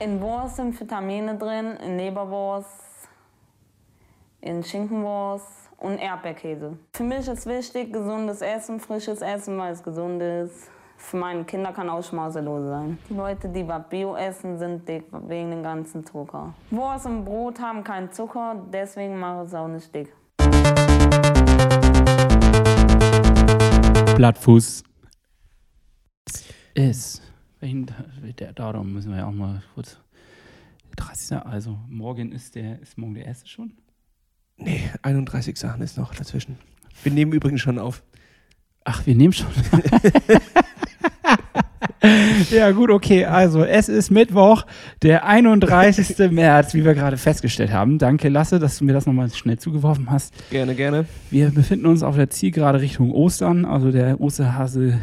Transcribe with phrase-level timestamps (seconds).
[0.00, 3.08] In Wurst sind Vitamine drin, in Leberwurst,
[4.40, 6.78] in Schinkenwurst und Erdbeerkäse.
[6.92, 10.70] Für mich ist wichtig, gesundes Essen, frisches Essen, weil es gesund ist.
[10.98, 12.98] Für meine Kinder kann auch schmauselos sein.
[13.10, 16.54] Die Leute, die was Bio essen, sind dick wegen dem ganzen Zucker.
[16.70, 20.12] Wurst und Brot haben keinen Zucker, deswegen mache ich es auch nicht dick.
[24.14, 24.84] Blattfuß
[26.74, 27.27] ist.
[28.54, 29.98] Darum müssen wir ja auch mal kurz.
[30.96, 31.38] 30.
[31.38, 33.72] Also morgen ist der, ist morgen der erste schon?
[34.56, 36.58] Nee, 31 Sachen ist noch dazwischen.
[37.02, 38.02] Wir nehmen übrigens schon auf.
[38.84, 39.46] Ach, wir nehmen schon.
[42.50, 43.24] ja, gut, okay.
[43.26, 44.66] Also, es ist Mittwoch,
[45.02, 46.18] der 31.
[46.32, 47.98] März, wie wir gerade festgestellt haben.
[47.98, 50.34] Danke, Lasse, dass du mir das nochmal schnell zugeworfen hast.
[50.50, 51.04] Gerne, gerne.
[51.30, 53.64] Wir befinden uns auf der Zielgerade Richtung Ostern.
[53.64, 54.98] Also, der Osterhase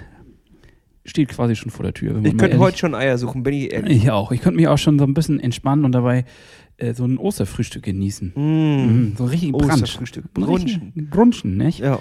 [1.05, 2.20] steht quasi schon vor der Tür.
[2.23, 4.04] Ich könnte heute schon Eier suchen, bin ich ehrlich.
[4.04, 4.32] Ich auch.
[4.32, 6.26] Ich könnte mich auch schon so ein bisschen entspannen und dabei
[6.78, 8.34] äh, so ein Osterfrühstück genießen.
[8.36, 8.40] Mm.
[8.40, 9.72] Mhm, so ein richtig Brunch.
[9.72, 10.34] Osterfrühstück.
[10.34, 10.92] Brunchen.
[11.09, 11.80] Brunchen, nicht?
[11.80, 12.00] Ja.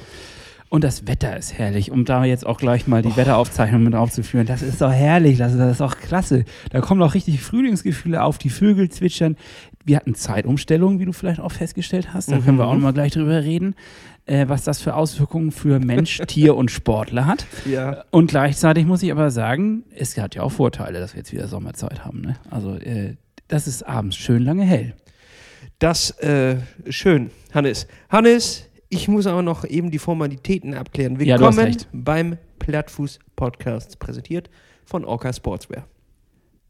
[0.71, 4.47] Und das Wetter ist herrlich, um da jetzt auch gleich mal die Wetteraufzeichnung mit aufzuführen.
[4.47, 6.45] Das ist doch herrlich, das ist, das ist auch klasse.
[6.71, 9.37] Da kommen auch richtig Frühlingsgefühle auf, die Vögel zwitschern.
[9.85, 12.33] Wir hatten Zeitumstellung, wie du vielleicht auch festgestellt hast.
[12.33, 13.77] Da können wir auch noch mal gleich drüber reden,
[14.27, 17.47] äh, was das für Auswirkungen für Mensch, Tier und Sportler hat.
[17.65, 18.05] Ja.
[18.11, 21.49] Und gleichzeitig muss ich aber sagen, es hat ja auch Vorteile, dass wir jetzt wieder
[21.49, 22.21] Sommerzeit haben.
[22.21, 22.37] Ne?
[22.51, 23.17] Also äh,
[23.49, 24.95] das ist abends schön lange hell.
[25.79, 26.57] Das, äh,
[26.89, 27.87] schön, Hannes.
[28.09, 31.19] Hannes, ich muss aber noch eben die Formalitäten abklären.
[31.21, 31.89] Ja, Willkommen recht.
[31.93, 34.51] beim Plattfuß-Podcast, präsentiert
[34.85, 35.87] von Orca Sportswear.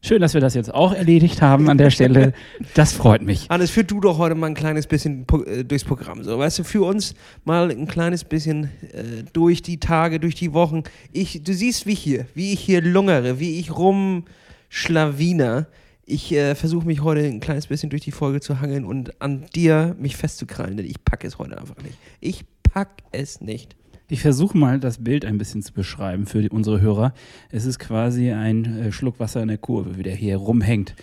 [0.05, 2.33] Schön, dass wir das jetzt auch erledigt haben an der Stelle.
[2.75, 3.49] Das freut mich.
[3.49, 6.23] Hannes, führ du doch heute mal ein kleines bisschen äh, durchs Programm.
[6.23, 10.53] So, weißt du, für uns mal ein kleines bisschen äh, durch die Tage, durch die
[10.53, 10.83] Wochen.
[11.11, 15.65] Ich, du siehst, wie ich hier, wie ich hier lungere, wie ich rumschlawiner.
[16.05, 19.47] Ich äh, versuche mich heute ein kleines bisschen durch die Folge zu hangeln und an
[19.55, 21.97] dir mich festzukrallen, denn ich packe es heute einfach nicht.
[22.19, 23.75] Ich pack es nicht.
[24.07, 27.13] Ich versuche mal, das Bild ein bisschen zu beschreiben für die, unsere Hörer.
[27.51, 30.95] Es ist quasi ein äh, Schluck Wasser in der Kurve, wie der hier rumhängt.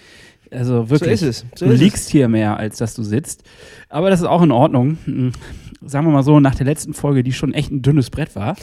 [0.52, 1.80] Also wirklich, ist es, so du ist es.
[1.80, 3.42] liegst hier mehr, als dass du sitzt.
[3.88, 4.98] Aber das ist auch in Ordnung.
[5.04, 5.32] Hm,
[5.84, 8.54] Sagen wir mal so, nach der letzten Folge, die schon echt ein dünnes Brett war,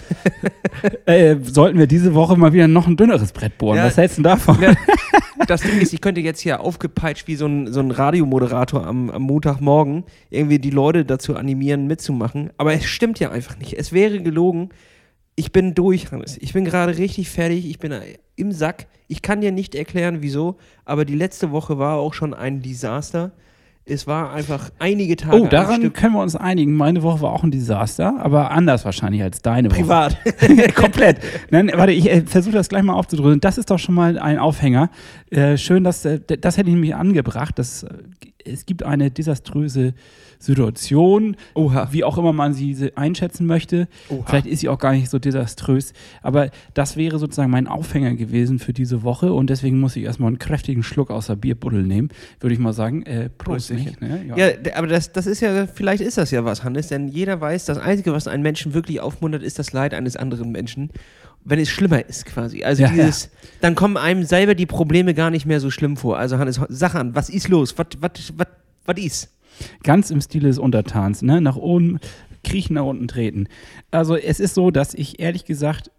[1.05, 3.75] äh, sollten wir diese Woche mal wieder noch ein dünneres Brett bohren.
[3.75, 3.85] Ja.
[3.85, 4.57] Was hältst du denn davon?
[4.61, 4.73] Ja,
[5.47, 9.09] das Ding ist, ich könnte jetzt hier aufgepeitscht wie so ein, so ein Radiomoderator am,
[9.09, 12.51] am Montagmorgen irgendwie die Leute dazu animieren, mitzumachen.
[12.57, 13.73] Aber es stimmt ja einfach nicht.
[13.73, 14.69] Es wäre gelogen.
[15.35, 16.37] Ich bin durch, Hannes.
[16.41, 17.69] Ich bin gerade richtig fertig.
[17.69, 17.93] Ich bin
[18.35, 18.87] im Sack.
[19.07, 20.57] Ich kann dir nicht erklären, wieso.
[20.85, 23.31] Aber die letzte Woche war auch schon ein Desaster.
[23.89, 26.75] Es war einfach einige Tage Oh, daran können wir uns einigen.
[26.75, 29.81] Meine Woche war auch ein Desaster, aber anders wahrscheinlich als deine Woche.
[29.81, 30.17] privat.
[30.75, 31.17] Komplett.
[31.49, 33.39] Nein, warte, ich äh, versuche das gleich mal aufzudröseln.
[33.41, 34.89] Das ist doch schon mal ein Aufhänger.
[35.31, 37.57] Äh, schön, dass äh, das hätte ich nämlich angebracht.
[37.57, 37.89] Dass, äh,
[38.45, 39.93] es gibt eine desaströse
[40.39, 41.89] Situation, Oha.
[41.91, 43.87] wie auch immer man sie einschätzen möchte.
[44.09, 44.23] Oha.
[44.25, 45.93] Vielleicht ist sie auch gar nicht so desaströs.
[46.21, 49.33] Aber das wäre sozusagen mein Aufhänger gewesen für diese Woche.
[49.33, 52.09] Und deswegen muss ich erstmal einen kräftigen Schluck aus der Bierbuddel nehmen.
[52.39, 53.03] Würde ich mal sagen.
[53.03, 54.01] Äh, Prost, nicht?
[54.01, 54.25] Ne?
[54.35, 57.39] Ja, d- aber das, das ist ja, vielleicht ist das ja was, Hannes, denn jeder
[57.41, 60.89] weiß, das Einzige, was einen Menschen wirklich aufmuntert, ist das Leid eines anderen Menschen.
[61.45, 62.63] Wenn es schlimmer ist, quasi.
[62.63, 63.29] Also Ja, dieses,
[63.61, 66.17] dann kommen einem selber die Probleme gar nicht mehr so schlimm vor.
[66.17, 67.77] Also Hannes, sag an, was ist los?
[67.77, 68.47] Was, was, was,
[68.85, 69.29] was ist?
[69.83, 71.41] Ganz im Stile des Untertans, ne?
[71.41, 71.99] Nach oben
[72.43, 73.47] kriechen, nach unten treten.
[73.91, 75.91] Also es ist so, dass ich ehrlich gesagt,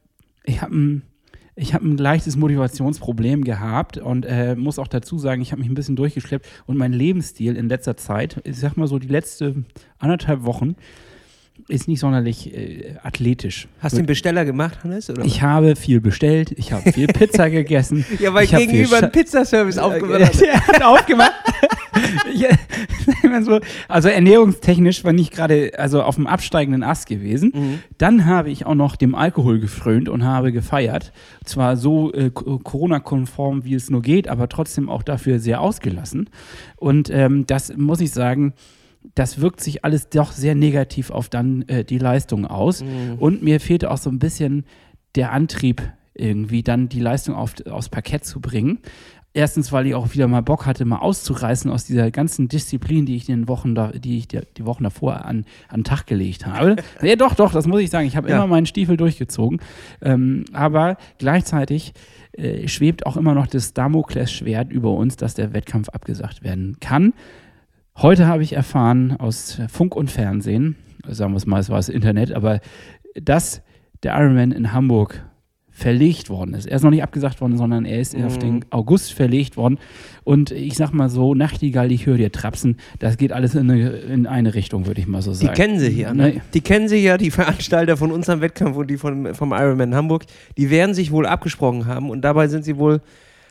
[0.44, 1.03] ich habe ein,
[1.54, 5.70] ich hab ein leichtes Motivationsproblem gehabt und äh, muss auch dazu sagen, ich habe mich
[5.70, 9.65] ein bisschen durchgeschleppt und mein Lebensstil in letzter Zeit, ich sag mal so die letzte
[9.99, 10.76] anderthalb Wochen,
[11.69, 13.69] ist nicht sonderlich äh, athletisch.
[13.81, 15.10] Hast du den Besteller gemacht, Hannes?
[15.10, 18.06] Oder Ich habe viel bestellt, ich habe viel Pizza gegessen.
[18.19, 20.41] ja, weil ich gegenüber Scha- ein Pizzaservice aufgemacht.
[20.41, 21.32] Der hat aufgemacht.
[23.89, 27.53] Also ernährungstechnisch war ich gerade also auf dem absteigenden Ast gewesen.
[27.55, 27.78] Mhm.
[27.99, 31.12] Dann habe ich auch noch dem Alkohol gefrönt und habe gefeiert.
[31.45, 36.31] Zwar so äh, Co- Corona-konform, wie es nur geht, aber trotzdem auch dafür sehr ausgelassen.
[36.76, 38.55] Und ähm, das muss ich sagen,
[39.14, 42.82] das wirkt sich alles doch sehr negativ auf dann äh, die Leistung aus.
[42.85, 43.17] Mhm.
[43.19, 44.64] Und mir fehlte auch so ein bisschen
[45.14, 45.82] der Antrieb,
[46.14, 48.79] irgendwie dann die Leistung auf, aufs Parkett zu bringen.
[49.32, 53.15] Erstens, weil ich auch wieder mal Bock hatte, mal auszureißen aus dieser ganzen Disziplin, die
[53.15, 56.47] ich den Wochen da, die ich die, die Wochen davor an, an den Tag gelegt
[56.47, 56.75] habe.
[57.03, 58.09] ja, doch, doch, das muss ich sagen.
[58.09, 58.37] Ich habe Ja.
[58.37, 59.61] immer meinen Stiefel durchgezogen.
[60.03, 61.93] Ähm, aber gleichzeitig
[62.32, 67.12] äh, schwebt auch immer noch das Damoklesschwert über uns, dass der Wettkampf abgesagt werden kann.
[67.97, 70.75] Heute habe ich erfahren aus Funk und Fernsehen,
[71.06, 72.61] sagen wir es mal, es war das Internet, aber
[73.15, 73.62] dass
[74.03, 75.25] der Ironman in Hamburg
[75.81, 76.67] verlegt worden ist.
[76.67, 78.41] Er ist noch nicht abgesagt worden, sondern er ist auf Mhm.
[78.41, 79.79] den August verlegt worden.
[80.25, 83.88] Und ich sag mal so, Nachtigall, ich höre dir trapsen, das geht alles in eine,
[83.91, 85.55] in eine Richtung, würde ich mal so Die sagen.
[85.55, 86.12] kennen sie hier.
[86.12, 86.43] Ne?
[86.53, 90.27] Die kennen sie ja, die Veranstalter von unserem Wettkampf und die von, vom Ironman Hamburg.
[90.59, 93.00] Die werden sich wohl abgesprochen haben und dabei sind sie wohl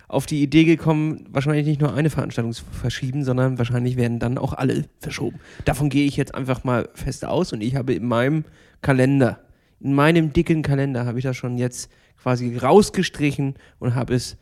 [0.08, 4.38] auf die Idee gekommen, wahrscheinlich nicht nur eine Veranstaltung zu verschieben, sondern wahrscheinlich werden dann
[4.38, 5.40] auch alle verschoben.
[5.66, 8.44] Davon gehe ich jetzt einfach mal fest aus und ich habe in meinem
[8.82, 9.40] Kalender,
[9.82, 11.90] in meinem dicken Kalender habe ich das schon jetzt
[12.22, 14.38] quasi rausgestrichen und habe es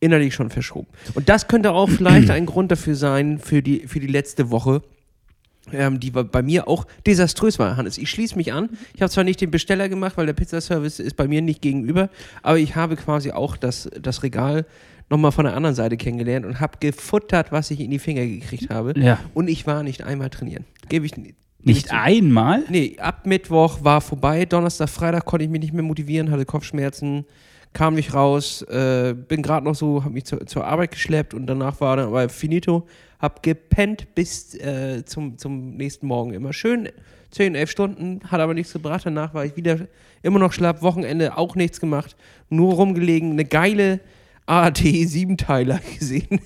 [0.00, 0.86] innerlich schon verschoben.
[1.14, 4.82] Und das könnte auch vielleicht ein Grund dafür sein, für die, für die letzte Woche,
[5.72, 7.98] ähm, die bei- mir auch desaströs war, Hannes.
[7.98, 8.70] Ich schließe mich an.
[8.94, 12.08] Ich habe zwar nicht den Besteller gemacht, weil der Pizzaservice ist bei mir nicht gegenüber,
[12.42, 14.64] aber ich habe quasi auch das, das Regal
[15.10, 18.70] nochmal von der anderen Seite kennengelernt und habe gefuttert, was ich in die Finger gekriegt
[18.70, 18.98] habe.
[18.98, 19.18] Ja.
[19.34, 20.64] Und ich war nicht einmal trainieren.
[20.88, 21.94] Gebe ich ich Nicht zu.
[21.94, 22.64] einmal?
[22.68, 24.44] Nee, ab Mittwoch war vorbei.
[24.44, 27.26] Donnerstag, Freitag konnte ich mich nicht mehr motivieren, hatte Kopfschmerzen,
[27.72, 31.46] kam nicht raus, äh, bin gerade noch so, habe mich zur, zur Arbeit geschleppt und
[31.46, 32.86] danach war dann aber finito.
[33.18, 36.32] Hab gepennt bis äh, zum, zum nächsten Morgen.
[36.32, 36.88] Immer schön
[37.32, 39.04] 10, 11 Stunden, hat aber nichts gebracht.
[39.04, 39.88] Danach war ich wieder
[40.22, 42.16] immer noch schlapp, Wochenende auch nichts gemacht,
[42.48, 44.00] nur rumgelegen, eine geile
[44.46, 46.40] ART Siebenteiler gesehen.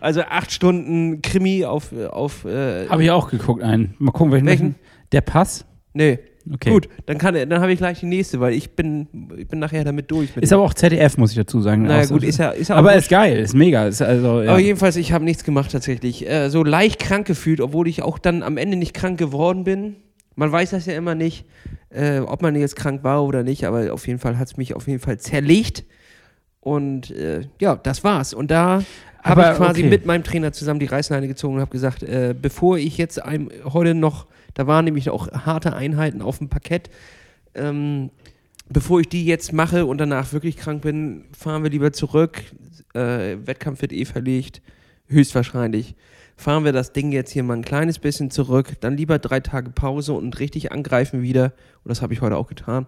[0.00, 3.94] Also acht Stunden Krimi auf, auf äh, Habe ich auch geguckt, einen.
[3.98, 4.46] Mal gucken, welchen.
[4.46, 4.74] Welchen?
[5.12, 5.64] Der Pass?
[5.94, 6.18] Nee.
[6.50, 6.70] Okay.
[6.70, 9.84] Gut, dann, kann, dann habe ich gleich die nächste, weil ich bin, ich bin nachher
[9.84, 10.36] damit durch.
[10.36, 11.82] Ist aber auch ZDF, muss ich dazu sagen.
[11.82, 13.86] naja, gut, ist ja, ist ja aber ist geil, ist mega.
[13.86, 14.50] Ist also, ja.
[14.50, 16.28] Aber jedenfalls, ich habe nichts gemacht tatsächlich.
[16.28, 19.96] Äh, so leicht krank gefühlt, obwohl ich auch dann am Ende nicht krank geworden bin.
[20.34, 21.44] Man weiß das ja immer nicht,
[21.90, 24.74] äh, ob man jetzt krank war oder nicht, aber auf jeden Fall hat es mich
[24.74, 25.84] auf jeden Fall zerlegt.
[26.62, 28.32] Und äh, ja, das war's.
[28.32, 28.82] Und da
[29.22, 29.90] habe ich quasi okay.
[29.90, 33.50] mit meinem Trainer zusammen die Reißleine gezogen und habe gesagt, äh, bevor ich jetzt einem,
[33.64, 36.88] heute noch, da waren nämlich auch harte Einheiten auf dem Parkett,
[37.56, 38.10] ähm,
[38.68, 42.42] bevor ich die jetzt mache und danach wirklich krank bin, fahren wir lieber zurück.
[42.94, 44.62] Äh, Wettkampf wird eh verlegt,
[45.08, 45.96] höchstwahrscheinlich.
[46.36, 49.70] Fahren wir das Ding jetzt hier mal ein kleines bisschen zurück, dann lieber drei Tage
[49.70, 51.54] Pause und richtig angreifen wieder.
[51.82, 52.86] Und das habe ich heute auch getan.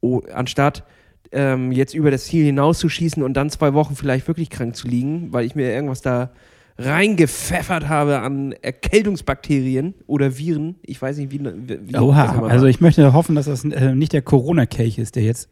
[0.00, 0.84] Oh, anstatt
[1.32, 5.32] ähm, jetzt über das Ziel hinauszuschießen und dann zwei Wochen vielleicht wirklich krank zu liegen,
[5.32, 6.30] weil ich mir irgendwas da
[6.78, 10.76] reingepfeffert habe an Erkältungsbakterien oder Viren.
[10.82, 14.22] Ich weiß nicht, wie, wie Oha, also ich möchte hoffen, dass das äh, nicht der
[14.22, 15.48] Corona-Kelch ist, der jetzt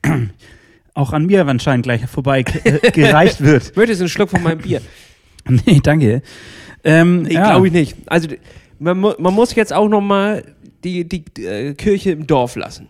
[0.95, 3.75] auch an mir anscheinend gleich vorbei äh, gereicht wird.
[3.77, 4.83] Möchtest du einen Schluck von meinem Bier?
[5.49, 6.23] nee, danke.
[6.83, 7.51] Ähm, Ich ja.
[7.51, 7.97] glaube ich nicht.
[8.07, 8.29] Also
[8.79, 10.45] man, man muss jetzt auch noch mal
[10.85, 12.89] die, die äh, Kirche im Dorf lassen.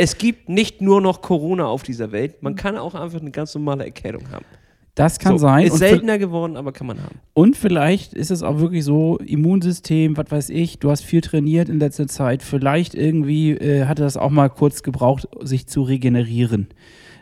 [0.00, 2.42] Es gibt nicht nur noch Corona auf dieser Welt.
[2.42, 4.46] Man kann auch einfach eine ganz normale Erkältung haben.
[4.94, 5.66] Das kann So, sein.
[5.66, 7.20] Ist seltener geworden, aber kann man haben.
[7.34, 11.68] und vielleicht ist es auch wirklich so, Immunsystem, was weiß ich, du hast viel trainiert
[11.68, 16.68] in letzter Zeit, vielleicht irgendwie äh, hatte das auch mal kurz gebraucht, sich zu regenerieren.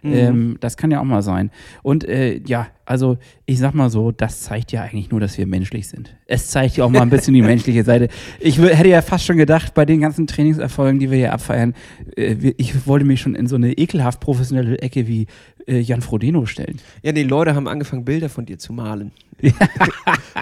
[0.03, 0.12] Mhm.
[0.12, 1.50] Ähm, das kann ja auch mal sein.
[1.83, 5.47] Und äh, ja, also ich sag mal so, das zeigt ja eigentlich nur, dass wir
[5.47, 6.17] menschlich sind.
[6.27, 8.09] Es zeigt ja auch mal ein bisschen die menschliche Seite.
[8.41, 11.75] Ich hätte ja fast schon gedacht, bei den ganzen Trainingserfolgen, die wir hier abfeiern,
[12.17, 15.27] äh, ich wollte mich schon in so eine ekelhaft professionelle Ecke wie
[15.69, 16.79] äh, Jan Frodeno stellen.
[17.03, 19.12] Ja, die Leute haben angefangen, Bilder von dir zu malen.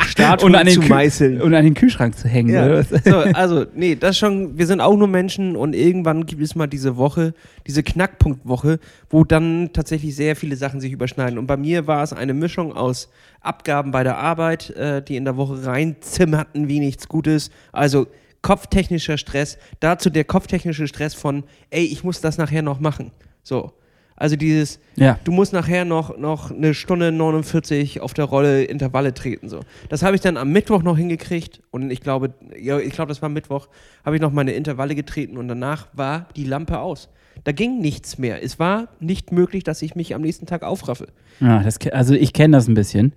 [0.06, 1.42] Statuen Und an, den zu Kü- meißeln.
[1.42, 2.54] und an den Kühlschrank zu hängen.
[2.54, 2.82] Ja.
[2.82, 6.54] So, also, nee, das ist schon, wir sind auch nur Menschen und irgendwann gibt es
[6.54, 7.34] mal diese Woche,
[7.66, 8.78] diese Knackpunktwoche,
[9.10, 11.38] wo dann tatsächlich sehr viele Sachen sich überschneiden.
[11.38, 15.24] Und bei mir war es eine Mischung aus Abgaben bei der Arbeit, äh, die in
[15.24, 17.50] der Woche reinzimmerten wie nichts Gutes.
[17.72, 18.06] Also
[18.42, 23.10] kopftechnischer Stress, dazu der kopftechnische Stress von, ey, ich muss das nachher noch machen.
[23.42, 23.72] So.
[24.16, 25.18] Also dieses, Ja.
[25.24, 29.48] du musst nachher noch, noch eine Stunde 49 auf der Rolle Intervalle treten.
[29.48, 29.60] So.
[29.90, 33.20] Das habe ich dann am Mittwoch noch hingekriegt und ich glaube, ja, ich glaube, das
[33.22, 33.68] war Mittwoch,
[34.04, 37.08] habe ich noch meine Intervalle getreten und danach war die Lampe aus.
[37.44, 38.42] Da ging nichts mehr.
[38.42, 41.08] Es war nicht möglich, dass ich mich am nächsten Tag aufraffe.
[41.40, 43.12] Ja, das, also ich kenne das ein bisschen.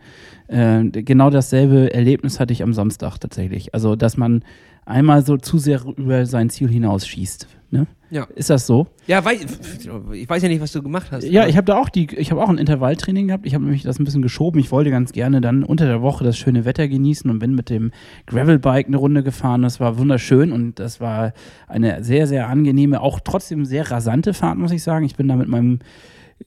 [0.49, 3.73] Äh, genau dasselbe Erlebnis hatte ich am Samstag tatsächlich.
[3.73, 4.43] Also, dass man
[4.89, 7.47] einmal so zu sehr über sein Ziel hinausschießt.
[7.71, 7.85] Ne?
[8.09, 8.27] Ja.
[8.35, 8.87] Ist das so?
[9.05, 9.37] Ja, weil,
[10.13, 11.23] ich weiß ja nicht, was du gemacht hast.
[11.25, 13.45] Ja, ich habe da auch die, ich habe auch ein Intervalltraining gehabt.
[13.45, 14.59] Ich habe nämlich das ein bisschen geschoben.
[14.59, 17.69] Ich wollte ganz gerne dann unter der Woche das schöne Wetter genießen und bin mit
[17.69, 17.91] dem
[18.25, 19.61] Gravelbike eine Runde gefahren.
[19.61, 21.33] Das war wunderschön und das war
[21.67, 25.05] eine sehr, sehr angenehme, auch trotzdem sehr rasante Fahrt, muss ich sagen.
[25.05, 25.79] Ich bin da mit meinem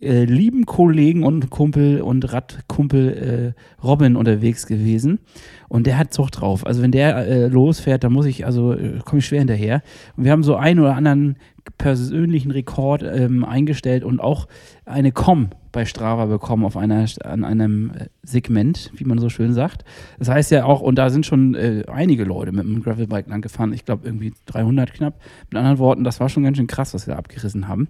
[0.00, 5.20] äh, lieben Kollegen und Kumpel und Radkumpel äh, Robin unterwegs gewesen.
[5.68, 6.66] Und der hat Zucht drauf.
[6.66, 9.82] Also wenn der äh, losfährt, dann muss ich, also äh, komme ich schwer hinterher.
[10.16, 11.36] Und wir haben so einen oder anderen
[11.78, 14.48] persönlichen Rekord ähm, eingestellt und auch
[14.92, 19.54] eine Com bei Strava bekommen auf einer, an einem äh, Segment, wie man so schön
[19.54, 19.84] sagt.
[20.18, 23.40] Das heißt ja auch, und da sind schon äh, einige Leute mit dem Gravelbike lang
[23.40, 25.14] gefahren, ich glaube irgendwie 300 knapp.
[25.50, 27.88] Mit anderen Worten, das war schon ganz schön krass, was wir da abgerissen haben.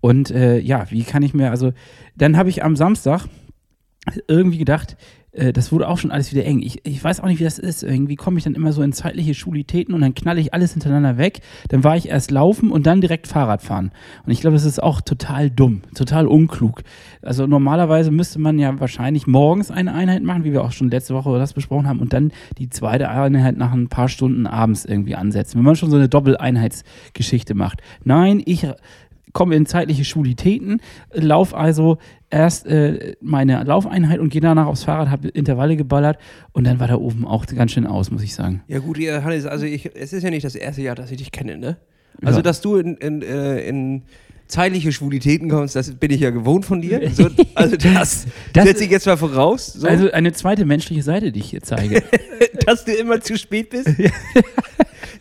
[0.00, 1.72] Und äh, ja, wie kann ich mir, also,
[2.14, 3.26] dann habe ich am Samstag
[4.28, 4.96] irgendwie gedacht,
[5.34, 6.60] äh, das wurde auch schon alles wieder eng.
[6.62, 7.82] Ich, ich weiß auch nicht, wie das ist.
[7.82, 11.18] Irgendwie komme ich dann immer so in zeitliche Schulitäten und dann knalle ich alles hintereinander
[11.18, 11.40] weg.
[11.68, 13.90] Dann war ich erst laufen und dann direkt Fahrrad fahren.
[14.24, 16.82] Und ich glaube, das ist auch total dumm, total unklug.
[17.22, 21.14] Also normalerweise müsste man ja wahrscheinlich morgens eine Einheit machen, wie wir auch schon letzte
[21.14, 25.14] Woche das besprochen haben, und dann die zweite Einheit nach ein paar Stunden abends irgendwie
[25.14, 25.58] ansetzen.
[25.58, 27.80] Wenn man schon so eine Doppeleinheitsgeschichte macht.
[28.04, 28.66] Nein, ich
[29.34, 30.80] komme in zeitliche Schulitäten,
[31.12, 31.98] lauf also
[32.30, 36.18] erst äh, meine Laufeinheit und gehe danach aufs Fahrrad, habe Intervalle geballert
[36.52, 38.62] und dann war da oben auch ganz schön aus, muss ich sagen.
[38.68, 41.32] Ja gut, Hannes, also ich, es ist ja nicht das erste Jahr, dass ich dich
[41.32, 41.76] kenne, ne?
[42.22, 42.42] Also Ja.
[42.42, 44.02] dass du in, in, äh, in
[44.46, 47.10] zeitliche Schwulitäten kommst, das bin ich ja gewohnt von dir.
[47.10, 51.32] So, also das, Das- setze ich jetzt mal voraus, so, Also eine zweite menschliche Seite,
[51.32, 52.02] die ich hier zeige.
[52.66, 53.88] dass du immer zu spät bist.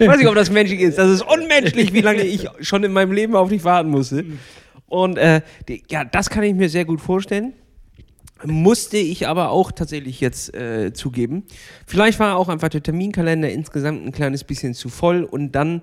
[0.04, 0.98] Ich weiß nicht, ob das menschlich ist.
[0.98, 4.26] Das ist unmenschlich, wie lange ich schon in meinem Leben auf dich warten musste.
[4.88, 7.54] Und äh, die, ja, das kann ich mir sehr gut vorstellen.
[8.46, 11.44] Musste ich aber auch tatsächlich jetzt äh, zugeben.
[11.88, 15.82] Vielleicht war auch einfach der Terminkalender insgesamt ein kleines bisschen zu voll und dann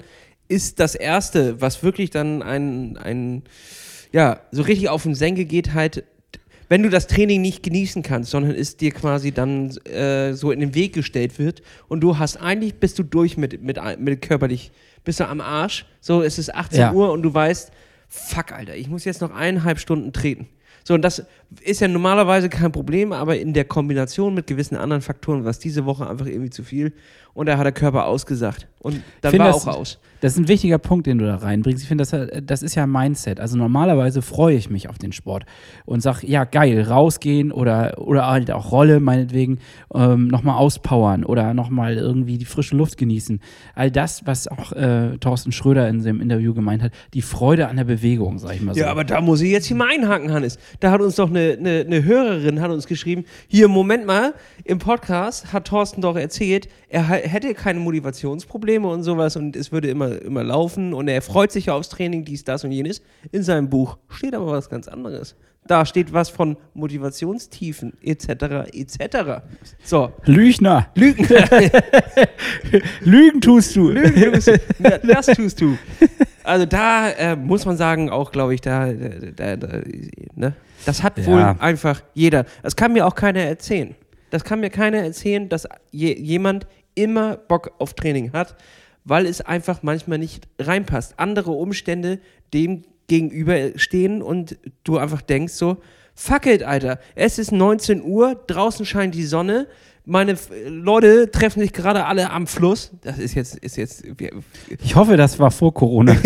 [0.48, 3.44] ist das Erste, was wirklich dann ein, ein
[4.12, 6.04] ja, so richtig auf den Senke geht, halt,
[6.70, 10.60] wenn du das Training nicht genießen kannst, sondern es dir quasi dann äh, so in
[10.60, 14.70] den Weg gestellt wird und du hast eigentlich, bist du durch mit, mit, mit körperlich,
[15.04, 16.92] bist du am Arsch, so es ist 18 Ja.
[16.92, 17.72] Uhr und du weißt,
[18.08, 20.48] fuck, Alter, ich muss jetzt noch eineinhalb Stunden treten.
[20.84, 21.24] So, und das
[21.62, 25.58] ist ja normalerweise kein Problem, aber in der Kombination mit gewissen anderen Faktoren war es
[25.58, 26.92] diese Woche einfach irgendwie zu viel
[27.34, 28.66] und da hat der Körper ausgesagt.
[28.80, 29.98] Und dann Finde war das- auch aus.
[30.22, 31.82] Das ist ein wichtiger Punkt, den du da reinbringst.
[31.82, 33.40] Ich finde, das, das ist ja Mindset.
[33.40, 35.46] Also normalerweise freue ich mich auf den Sport
[35.86, 39.60] und sage, ja, geil, rausgehen oder, oder halt auch Rolle, meinetwegen,
[39.94, 43.40] ähm, nochmal auspowern oder nochmal irgendwie die frische Luft genießen.
[43.74, 47.76] All das, was auch äh, Thorsten Schröder in seinem Interview gemeint hat, die Freude an
[47.76, 48.80] der Bewegung, sag ich mal so.
[48.80, 50.58] Ja, aber da muss ich jetzt hier mal einhaken, Hannes.
[50.80, 54.78] Da hat uns doch eine, eine, eine Hörerin hat uns geschrieben, hier, Moment mal, im
[54.78, 60.20] Podcast hat Thorsten doch erzählt, er hätte keine Motivationsprobleme und sowas und es würde immer,
[60.22, 63.02] immer laufen und er freut sich ja aufs Training, dies, das und jenes.
[63.32, 65.36] In seinem Buch steht aber was ganz anderes.
[65.66, 68.72] Da steht was von Motivationstiefen etc.
[68.72, 69.42] etc.
[69.84, 71.28] So, Lügner, Lügen,
[73.02, 73.90] Lügen tust du.
[73.90, 74.58] Lügen tust du.
[75.06, 75.76] Das tust du.
[76.42, 79.82] Also da äh, muss man sagen, auch glaube ich, da, da, da
[80.34, 80.54] ne?
[80.86, 81.56] Das hat wohl Ja.
[81.58, 82.44] einfach jeder.
[82.62, 83.94] Das kann mir auch keiner erzählen.
[84.30, 88.56] Das kann mir keiner erzählen, dass je, jemand immer Bock auf Training hat,
[89.04, 91.14] weil es einfach manchmal nicht reinpasst.
[91.18, 92.20] Andere Umstände
[92.54, 95.78] dem gegenüberstehen und du einfach denkst so,
[96.14, 99.66] fuck it, Alter, es ist 19 Uhr, draußen scheint die Sonne,
[100.10, 100.36] meine
[100.68, 102.90] Leute treffen sich gerade alle am Fluss.
[103.02, 104.02] Das ist jetzt, ist jetzt,
[104.82, 106.16] Ich hoffe, das war vor Corona.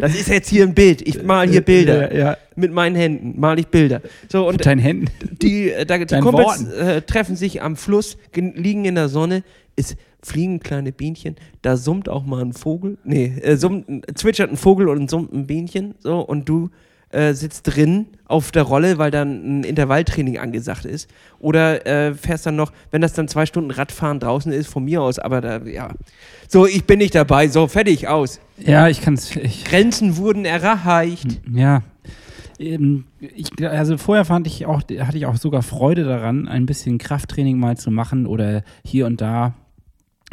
[0.00, 1.06] Das ist jetzt hier ein Bild.
[1.06, 2.12] Ich mal hier Bilder.
[2.12, 2.36] Ja, ja.
[2.56, 4.00] Mit meinen Händen mal ich Bilder.
[4.30, 5.06] So, und Mit deinen Händen.
[5.42, 9.42] die, äh, da, die Kumpels äh, treffen sich am Fluss, gen- liegen in der Sonne,
[9.76, 14.50] es fliegen kleine Bienchen, da summt auch mal ein Vogel, nee, äh, summt, ein- zwitschert
[14.50, 16.70] ein Vogel und summt ein Bienchen, so, und du
[17.10, 21.08] äh, sitzt drin auf der Rolle, weil dann ein Intervalltraining angesagt ist.
[21.38, 25.02] Oder äh, fährst dann noch, wenn das dann zwei Stunden Radfahren draußen ist, von mir
[25.02, 25.90] aus, aber da, ja.
[26.48, 28.40] So, ich bin nicht dabei, so, fertig, aus.
[28.58, 29.30] Ja, ich kann es.
[29.64, 31.40] Grenzen wurden erreicht.
[31.52, 31.82] Ja.
[32.58, 36.98] Ähm, Ich, also vorher fand ich auch, hatte ich auch sogar Freude daran, ein bisschen
[36.98, 39.54] Krafttraining mal zu machen oder hier und da,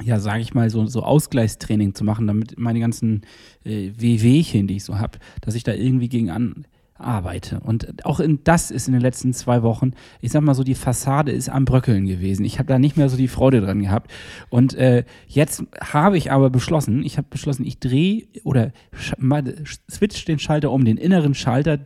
[0.01, 3.21] ja, sage ich mal, so, so Ausgleichstraining zu machen, damit meine ganzen
[3.63, 7.59] äh, Wehwehchen, die ich so habe, dass ich da irgendwie gegen an arbeite.
[7.59, 10.75] Und auch in, das ist in den letzten zwei Wochen, ich sag mal so, die
[10.75, 12.45] Fassade ist am Bröckeln gewesen.
[12.45, 14.12] Ich habe da nicht mehr so die Freude dran gehabt.
[14.50, 18.71] Und äh, jetzt habe ich aber beschlossen, ich habe beschlossen, ich drehe oder
[19.91, 21.79] switch den Schalter um, den inneren Schalter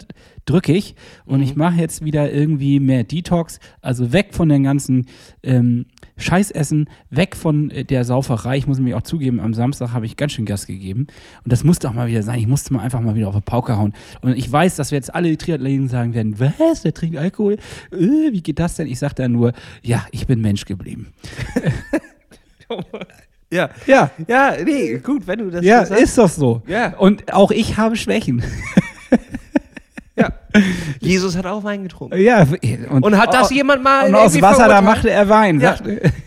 [0.45, 0.95] drücke ich
[1.25, 5.07] und ich mache jetzt wieder irgendwie mehr Detox, also weg von den ganzen
[5.43, 5.87] ähm,
[6.17, 8.57] Scheißessen, weg von äh, der Sauferei.
[8.57, 11.07] Ich muss mich auch zugeben, am Samstag habe ich ganz schön Gas gegeben.
[11.43, 12.39] Und das musste auch mal wieder sein.
[12.39, 13.93] Ich musste mal einfach mal wieder auf die Pauke hauen.
[14.21, 17.57] Und ich weiß, dass wir jetzt alle Triathleten sagen werden, was, der trinkt Alkohol?
[17.91, 18.87] Äh, wie geht das denn?
[18.87, 21.07] Ich sage da nur, ja, ich bin Mensch geblieben.
[23.49, 23.69] Ja.
[23.85, 26.03] Ja, Ja, nee, gut, wenn du das ja, so sagst.
[26.03, 26.61] ist doch so.
[26.67, 26.97] Ja.
[26.97, 28.43] Und auch ich habe Schwächen.
[30.17, 30.29] Ja.
[30.99, 32.17] Jesus hat auch Wein getrunken.
[32.19, 32.45] Ja,
[32.89, 35.59] Und hat das jemand mal Und aus Wasser, da machte er Wein.
[35.59, 35.75] Ja.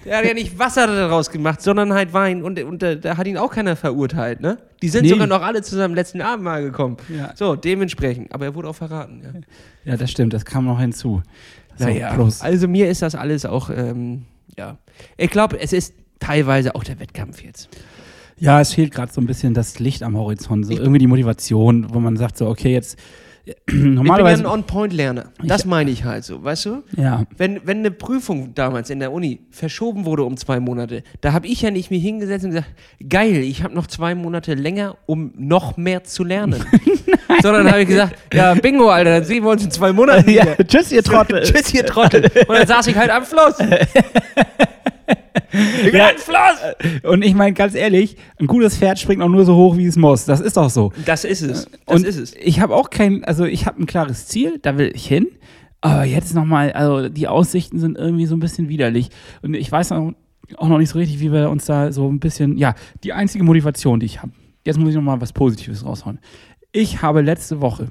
[0.05, 2.43] Er hat ja nicht Wasser daraus gemacht, sondern halt Wein.
[2.43, 4.59] Und, und da, da hat ihn auch keiner verurteilt, ne?
[4.83, 5.09] Die sind Nee.
[5.11, 6.97] sogar noch alle zu seinem letzten Abendmahl gekommen.
[7.09, 7.33] Ja.
[7.35, 8.33] So, dementsprechend.
[8.33, 9.93] Aber er wurde auch verraten, ja.
[9.93, 11.23] Ja, das stimmt, das kam noch hinzu.
[11.77, 12.41] So, Naja, plus.
[12.43, 14.23] also mir ist das alles auch, ähm,
[14.57, 14.77] ja.
[15.17, 17.69] Ich glaube, es ist teilweise auch der Wettkampf jetzt.
[18.39, 21.07] Ja, es fehlt gerade so ein bisschen das Licht am Horizont, so Ich- irgendwie die
[21.07, 22.99] Motivation, wo man sagt so, okay, jetzt
[23.71, 25.33] Ich bin ja normalerweise ein On-Point-Lerner.
[25.43, 26.83] Das meine ich halt so, weißt du?
[26.97, 31.33] ja, Wenn, wenn eine Prüfung damals in der Uni verschoben wurde um zwei Monate, da
[31.33, 32.69] habe ich ja nicht mich hingesetzt und gesagt,
[33.09, 36.65] geil, ich habe noch zwei Monate länger, um noch mehr zu lernen.
[37.43, 40.57] Sondern habe ich gesagt, ja, bingo, Alter, dann sehen wir uns in zwei Monaten ja
[40.57, 41.43] tschüss ihr Trottel.
[41.45, 42.25] Tschüss, ihr Trottel.
[42.49, 43.57] Und dann saß ich halt am Fluss.
[45.93, 46.11] Ja.
[46.11, 47.03] am Fluss.
[47.03, 49.97] Und ich meine ganz ehrlich, ein gutes Pferd springt auch nur so hoch, wie es
[49.97, 50.25] muss.
[50.25, 50.93] Das ist doch so.
[51.05, 51.65] Das ist es.
[51.65, 52.35] Das und ist es.
[52.35, 55.27] ich habe auch kein, also ich habe ein klares Ziel, da will ich hin.
[55.81, 59.09] Aber jetzt nochmal, also die Aussichten sind irgendwie so ein bisschen widerlich.
[59.43, 60.13] Und ich weiß auch,
[60.57, 63.45] auch noch nicht so richtig, wie wir uns da so ein bisschen, ja, die einzige
[63.45, 64.33] Motivation, die ich habe.
[64.65, 66.19] Jetzt muss ich nochmal was Positives raushauen.
[66.73, 67.91] Ich habe letzte Woche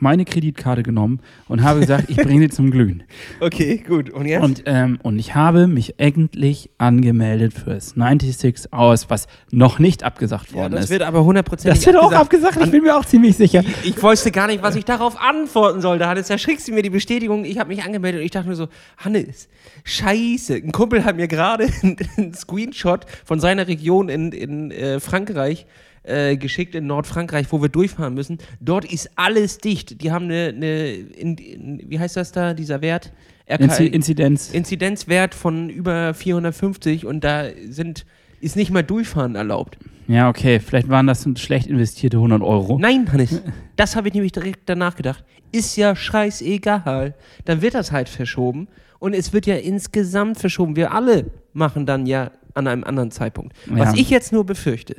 [0.00, 3.02] meine Kreditkarte genommen und habe gesagt, ich bringe sie zum Glühen.
[3.40, 4.10] Okay, gut.
[4.10, 4.42] Und jetzt?
[4.42, 10.50] Und, ähm, und ich habe mich endlich angemeldet fürs 96 Hours, was noch nicht abgesagt
[10.50, 10.90] ja, worden das ist.
[10.90, 13.62] wird aber hundertprozentig das wird auch abgesagt, ich bin mir auch ziemlich sicher.
[13.84, 16.06] Ich wusste gar nicht, was ich darauf antworten sollte.
[16.06, 17.44] Hannes, da schickst du mir die Bestätigung.
[17.44, 19.48] Ich habe mich angemeldet und ich dachte nur so, Hannes,
[19.84, 20.54] scheiße.
[20.54, 21.68] Ein Kumpel hat mir gerade
[22.16, 25.66] einen Screenshot von seiner Region in, in äh, Frankreich
[26.08, 28.38] äh, geschickt, in Nordfrankreich, wo wir durchfahren müssen.
[28.60, 30.02] Dort ist alles dicht.
[30.02, 33.12] Die haben eine, eine in, in, wie heißt das da, dieser Wert?
[33.46, 34.50] Inzi Inzidenz.
[34.52, 38.04] Inzidenzwert von über 450 und da sind,
[38.40, 39.78] ist nicht mal Durchfahren erlaubt.
[40.06, 42.78] Ja, okay, vielleicht waren das schlecht investierte 100 Euro.
[42.78, 43.42] Nein, Hannes,
[43.76, 45.24] das habe ich nämlich direkt danach gedacht.
[45.50, 47.14] Ist ja scheißegal.
[47.46, 50.76] Dann wird das halt verschoben und es wird ja insgesamt verschoben.
[50.76, 53.54] Wir alle machen dann ja an einem anderen Zeitpunkt.
[53.66, 54.00] Was Ja.
[54.00, 54.96] ich jetzt nur befürchte,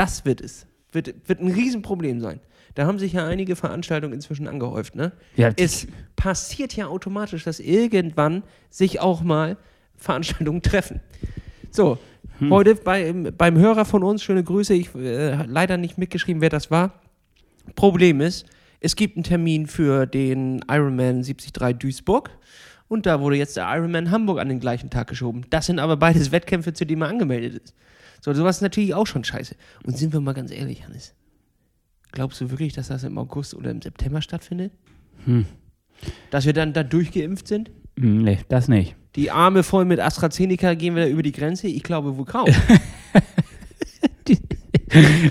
[0.00, 0.66] das wird es.
[0.92, 2.40] Wird, wird ein Riesenproblem sein.
[2.74, 5.12] Da haben sich ja einige Veranstaltungen inzwischen angehäuft, ne?
[5.36, 9.58] Ja, Es passiert ja automatisch, dass irgendwann sich auch mal
[9.96, 11.00] Veranstaltungen treffen.
[11.70, 11.98] So,
[12.48, 16.70] heute bei, beim Hörer von uns, schöne Grüße, ich äh, leider nicht mitgeschrieben, wer das
[16.70, 17.02] war.
[17.76, 18.46] Problem ist,
[18.80, 22.30] es gibt einen Termin für den Ironman 73 Duisburg
[22.88, 25.44] und da wurde jetzt der Ironman Hamburg an den gleichen Tag geschoben.
[25.50, 27.74] Das sind aber beides Wettkämpfe, zu denen man angemeldet ist.
[28.20, 29.54] So, sowas ist natürlich auch schon scheiße.
[29.84, 31.14] Und sind wir mal ganz ehrlich, Hannes,
[32.12, 34.72] glaubst du wirklich, dass das im August oder im September stattfindet?
[35.24, 35.46] Hm.
[36.30, 37.70] Dass wir dann da durchgeimpft sind?
[37.98, 38.96] Hm, Nee, das nicht.
[39.16, 41.66] Die Arme voll mit AstraZeneca gehen wir da über die Grenze?
[41.66, 42.48] Ich glaube wohl kaum.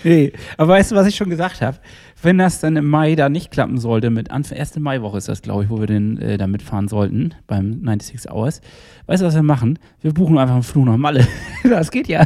[0.04, 1.78] nee, aber weißt du, was ich schon gesagt habe?
[2.22, 5.42] Wenn das dann im Mai da nicht klappen sollte, mit Anfang, erste Maiwoche ist das,
[5.42, 8.62] glaube ich, wo wir den, äh, da mitfahren sollten, beim 96 Hours.
[9.06, 9.80] Weißt du, was wir machen?
[10.02, 11.26] Wir buchen einfach einen Flug nach Malle.
[11.64, 12.26] das geht ja.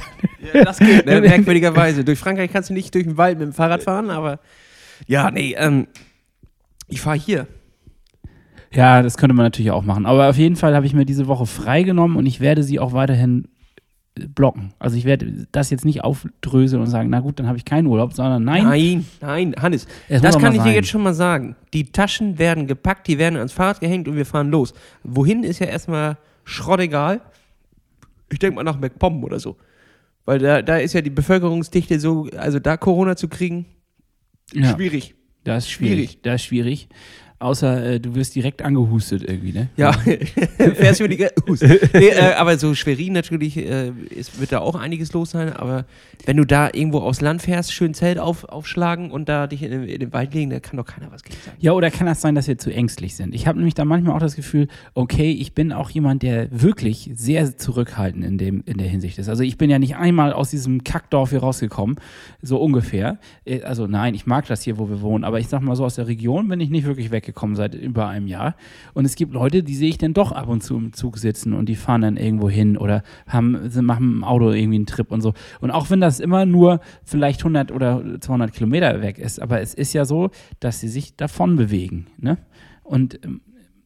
[0.53, 1.21] das geht, ne?
[1.21, 2.03] merkwürdigerweise.
[2.03, 4.39] Durch Frankreich kannst du nicht durch den Wald mit dem Fahrrad fahren, aber
[5.05, 5.87] ja, nee, ähm,
[6.87, 7.47] ich fahre hier.
[8.73, 10.07] Ja, das könnte man natürlich auch machen.
[10.07, 12.93] Aber auf jeden Fall habe ich mir diese Woche freigenommen und ich werde sie auch
[12.93, 13.47] weiterhin
[14.15, 14.73] blocken.
[14.79, 17.87] Also ich werde das jetzt nicht aufdröseln und sagen, na gut, dann habe ich keinen
[17.87, 18.63] Urlaub, sondern nein.
[18.63, 20.73] Nein, nein, Hannes, das auch kann ich dir sein.
[20.75, 21.55] jetzt schon mal sagen.
[21.73, 24.73] Die Taschen werden gepackt, die werden ans Fahrrad gehängt und wir fahren los.
[25.03, 27.21] Wohin ist ja erstmal schrottegal.
[28.31, 29.57] Ich denke mal nach MacPom oder so.
[30.25, 33.65] Weil da, da ist ja die Bevölkerungsdichte so, also da Corona zu kriegen,
[34.53, 35.15] Ja, schwierig.
[35.43, 35.95] das ist schwierig.
[36.11, 36.19] schwierig.
[36.21, 36.87] Das ist schwierig.
[37.43, 39.69] Außer äh, du wirst direkt angehustet irgendwie, ne?
[39.77, 39.91] Ja,
[40.57, 41.17] fährst du die
[41.93, 45.85] nee, äh, aber so Schwerin natürlich, äh, es wird da auch einiges los sein, aber
[46.25, 49.71] wenn du da irgendwo aufs Land fährst, schön Zelt auf, aufschlagen und da dich in,
[49.71, 51.57] den- in den Wald legen, da kann doch keiner was gegen sagen.
[51.59, 53.35] Ja, oder kann das sein, dass wir zu ängstlich sind?
[53.35, 57.11] Ich habe nämlich da manchmal auch das Gefühl, okay, ich bin auch jemand, der wirklich
[57.13, 59.27] sehr zurückhaltend in, dem, in der Hinsicht ist.
[59.27, 61.97] Also ich bin ja nicht einmal aus diesem Kackdorf hier rausgekommen,
[62.41, 63.19] so ungefähr.
[63.45, 65.83] Äh, Also nein, ich mag das hier, wo wir wohnen, aber ich sag mal so,
[65.83, 68.55] aus der Region bin ich nicht wirklich weggekommen seit über einem Jahr.
[68.93, 71.53] Und es gibt Leute, die sehe ich dann doch ab und zu im Zug sitzen
[71.53, 75.11] und die fahren dann irgendwo hin oder haben, sie machen im Auto irgendwie einen Trip
[75.11, 75.33] und so.
[75.61, 79.73] Und auch wenn das immer nur vielleicht 100 oder 200 Kilometer weg ist, aber es
[79.73, 82.07] ist ja so, dass sie sich davon bewegen.
[82.17, 82.37] Ne?
[82.83, 83.41] Und ähm,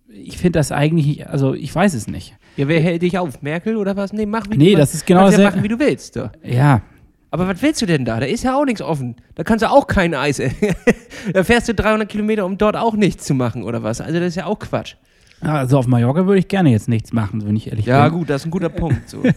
[0.09, 2.35] ich finde das eigentlich, also ich weiß es nicht.
[2.55, 3.41] Ja, wer hält dich auf?
[3.41, 4.13] Merkel oder was?
[4.13, 6.15] Nee, mach wie Nee, du das ist genau kannst ja machen, wie du willst.
[6.15, 6.29] So.
[6.43, 6.81] Ja,
[7.29, 8.19] Aber was willst du denn da?
[8.19, 9.15] Da ist ja auch nichts offen.
[9.35, 10.41] Da kannst du auch kein Eis.
[11.33, 13.99] da fährst du 300 Kilometer, um dort auch nichts zu machen oder was?
[14.01, 14.95] Also das ist ja auch Quatsch.
[15.41, 18.17] Also auf Mallorca würde ich gerne jetzt nichts machen, wenn ich ehrlich Ja, bin.
[18.19, 19.07] gut, das ist ein guter Punkt.
[19.09, 19.21] So.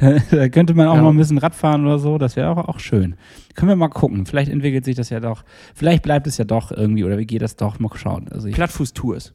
[0.00, 1.02] Da, da könnte man auch Ja.
[1.02, 3.16] mal ein bisschen Radfahren oder so, das wäre auch, auch schön.
[3.54, 4.24] Können wir mal gucken.
[4.26, 5.44] Vielleicht entwickelt sich das ja doch.
[5.74, 7.78] Vielleicht bleibt es ja doch irgendwie oder wie geht das doch?
[7.78, 8.28] Mal schauen.
[8.30, 9.34] Also Plattfuß-Tours.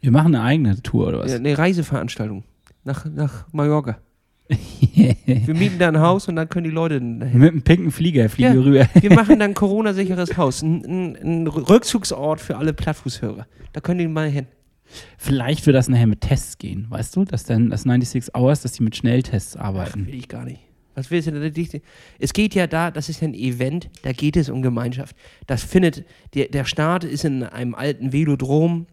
[0.00, 1.30] wir machen eine eigene Tour oder was?
[1.32, 2.44] Ja, eine Reiseveranstaltung
[2.84, 3.98] nach, nach Mallorca.
[5.24, 7.38] Wir mieten da ein Haus und dann können die Leute dahin.
[7.38, 8.54] Mit einem pinken Flieger fliegen Ja.
[8.54, 8.88] wir rüber.
[9.00, 10.62] Wir machen dann ein Corona-sicheres Haus.
[10.62, 13.46] Ein, ein, ein Rückzugsort für alle Plattfußhörer.
[13.72, 14.46] Da können die mal hin.
[15.18, 17.24] Vielleicht wird das nachher mit Tests gehen, weißt du?
[17.24, 20.06] Dass dann das 96 Hours, dass die mit Schnelltests Ach, arbeiten.
[20.06, 20.60] will ich gar nicht.
[20.94, 21.80] Was willst du denn?
[22.18, 25.14] Es geht ja da, das ist ja ein Event, da geht es um Gemeinschaft.
[25.46, 28.86] Das findet, der, der Start ist in einem alten Velodrom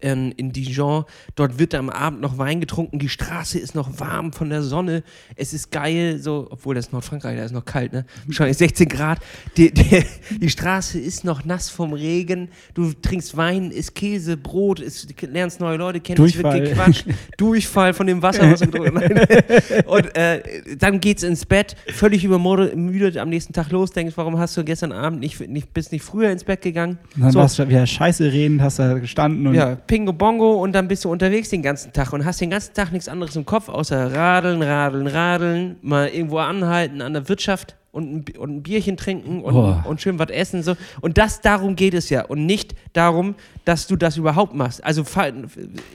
[0.00, 1.04] in, in Dijon.
[1.34, 2.98] Dort wird am Abend noch Wein getrunken.
[2.98, 5.02] Die Straße ist noch warm von der Sonne.
[5.36, 8.04] Es ist geil, so, obwohl das ist Nordfrankreich, da ist noch kalt, ne?
[8.26, 9.18] Wahrscheinlich 16 Grad.
[9.56, 10.04] Die, die,
[10.40, 12.48] die Straße ist noch nass vom Regen.
[12.74, 16.22] Du trinkst Wein, isst Käse, Brot, isst, lernst neue Leute kennen.
[16.24, 16.60] Es Durchfall.
[16.60, 17.06] wird gequatscht.
[17.38, 19.86] Durchfall von dem Wasser, was du getrunken hast.
[19.86, 20.42] Und äh,
[20.78, 24.92] dann geht's ins Bett, völlig übermüdet am nächsten Tag los, denkst, warum hast du gestern
[24.92, 26.98] Abend nicht, nicht bist nicht früher ins Bett gegangen?
[27.16, 27.38] Und dann So.
[27.38, 31.04] warst du wieder scheiße reden, hast da gestanden und Ja, Pingo Bongo und dann bist
[31.04, 34.14] du unterwegs den ganzen Tag und hast den ganzen Tag nichts anderes im Kopf, außer
[34.14, 39.42] radeln, radeln, radeln, mal irgendwo anhalten an der Wirtschaft und ein, und ein Bierchen trinken
[39.42, 39.84] und, Boah.
[39.86, 40.62] und schön was essen.
[40.62, 40.76] So.
[41.00, 43.34] Und das, darum geht es ja und nicht darum,
[43.64, 44.82] dass du das überhaupt machst.
[44.84, 45.04] Also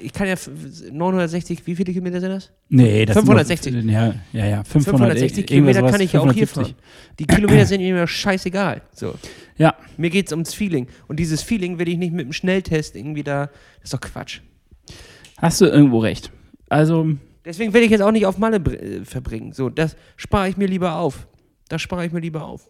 [0.02, 0.50] ich kann ja f-
[0.92, 2.52] 960, wie viele Kilometer sind das?
[2.70, 3.74] Nee, das 560.
[3.74, 4.86] Sind, ja, ja, ja, 500,
[5.18, 6.76] 560 irgendwas Kilometer kann ich ja auch hier 570.
[6.76, 7.16] fahren.
[7.20, 8.82] Die Kilometer sind mir scheißegal.
[8.94, 9.16] So.
[9.58, 10.88] Ja, Mir geht es ums Feeling.
[11.08, 13.46] Und dieses Feeling will ich nicht mit einem Schnelltest irgendwie da.
[13.48, 14.40] Das ist doch Quatsch.
[15.38, 16.32] hast du irgendwo recht.
[16.70, 17.08] Also,
[17.46, 19.52] Deswegen will ich jetzt auch nicht auf Malle äh, verbringen.
[19.54, 21.28] So, das spare ich mir lieber auf.
[21.74, 22.70] Das spare ich mir lieber auf.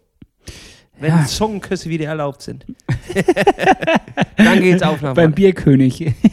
[0.98, 1.26] Wenn Ja.
[1.26, 2.64] Zungenküsse wieder erlaubt sind.
[4.38, 5.32] Dann geht's auf nach beim.
[5.32, 6.14] Bierkönig.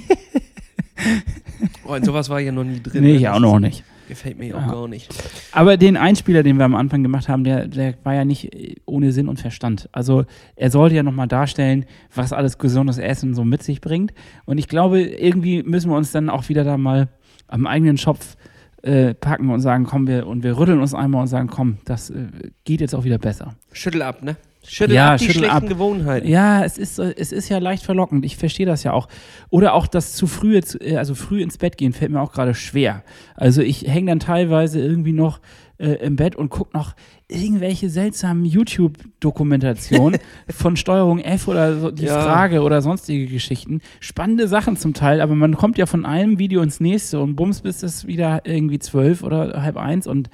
[1.86, 3.04] Oh, in sowas war ich ja noch nie drin.
[3.04, 3.18] nee, ne?
[3.18, 3.84] ich auch noch nicht.
[4.08, 4.72] Gefällt mir auch Ja.
[4.72, 5.14] gar nicht.
[5.52, 8.76] Aber den Einspieler, den wir am Anfang gemacht haben, der, der war ja nicht äh,
[8.86, 9.90] ohne Sinn und Verstand.
[9.92, 14.14] Also er sollte ja nochmal darstellen, was alles gesundes Essen so mit sich bringt.
[14.46, 17.10] Und ich glaube, irgendwie müssen wir uns dann auch wieder da mal
[17.48, 18.38] am eigenen Schopf
[18.84, 22.10] äh, packen und sagen, komm, wir und wir rütteln uns einmal und sagen, komm, das
[22.10, 22.28] äh,
[22.64, 23.56] geht jetzt auch wieder besser.
[23.72, 24.36] Schüttel ab, ne?
[24.64, 25.68] Schüttel Ja, ab die schüttel schlechten ab.
[25.68, 26.28] Gewohnheiten.
[26.28, 28.26] Ja, es ist, es ist ja leicht verlockend.
[28.26, 29.08] Ich verstehe das ja auch.
[29.50, 30.60] Oder auch das zu früh,
[30.96, 33.04] also früh ins Bett gehen, fällt mir auch gerade schwer.
[33.36, 35.40] Also ich hänge dann teilweise irgendwie noch
[35.82, 36.94] äh, im Bett und gucke noch
[37.28, 42.22] irgendwelche seltsamen YouTube-Dokumentationen von Steuerung F oder so, die Ja.
[42.22, 43.82] Frage oder sonstige Geschichten.
[44.00, 47.62] Spannende Sachen zum Teil, aber man kommt ja von einem Video ins nächste und bums,
[47.62, 50.30] bis es wieder irgendwie zwölf oder halb eins und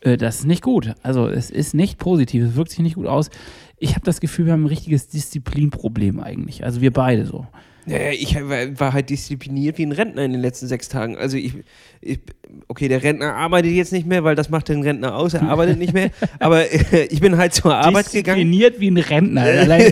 [0.00, 0.94] äh, das ist nicht gut.
[1.02, 3.30] Also es ist nicht positiv, es wirkt sich nicht gut aus.
[3.78, 6.64] Ich habe das Gefühl, wir haben ein richtiges Disziplinproblem eigentlich.
[6.64, 7.46] Also wir beide so.
[7.86, 11.16] Ja, ich war war halt diszipliniert wie ein Rentner in den letzten sechs Tagen.
[11.16, 11.54] Also ich,
[12.02, 12.20] ich
[12.68, 15.78] okay, der Rentner arbeitet jetzt nicht mehr, weil das macht den Rentner aus, er arbeitet
[15.78, 16.10] nicht mehr.
[16.38, 18.50] Aber äh, ich bin halt zur Arbeit gegangen.
[18.50, 19.46] Diszipliniert wie ein Rentner.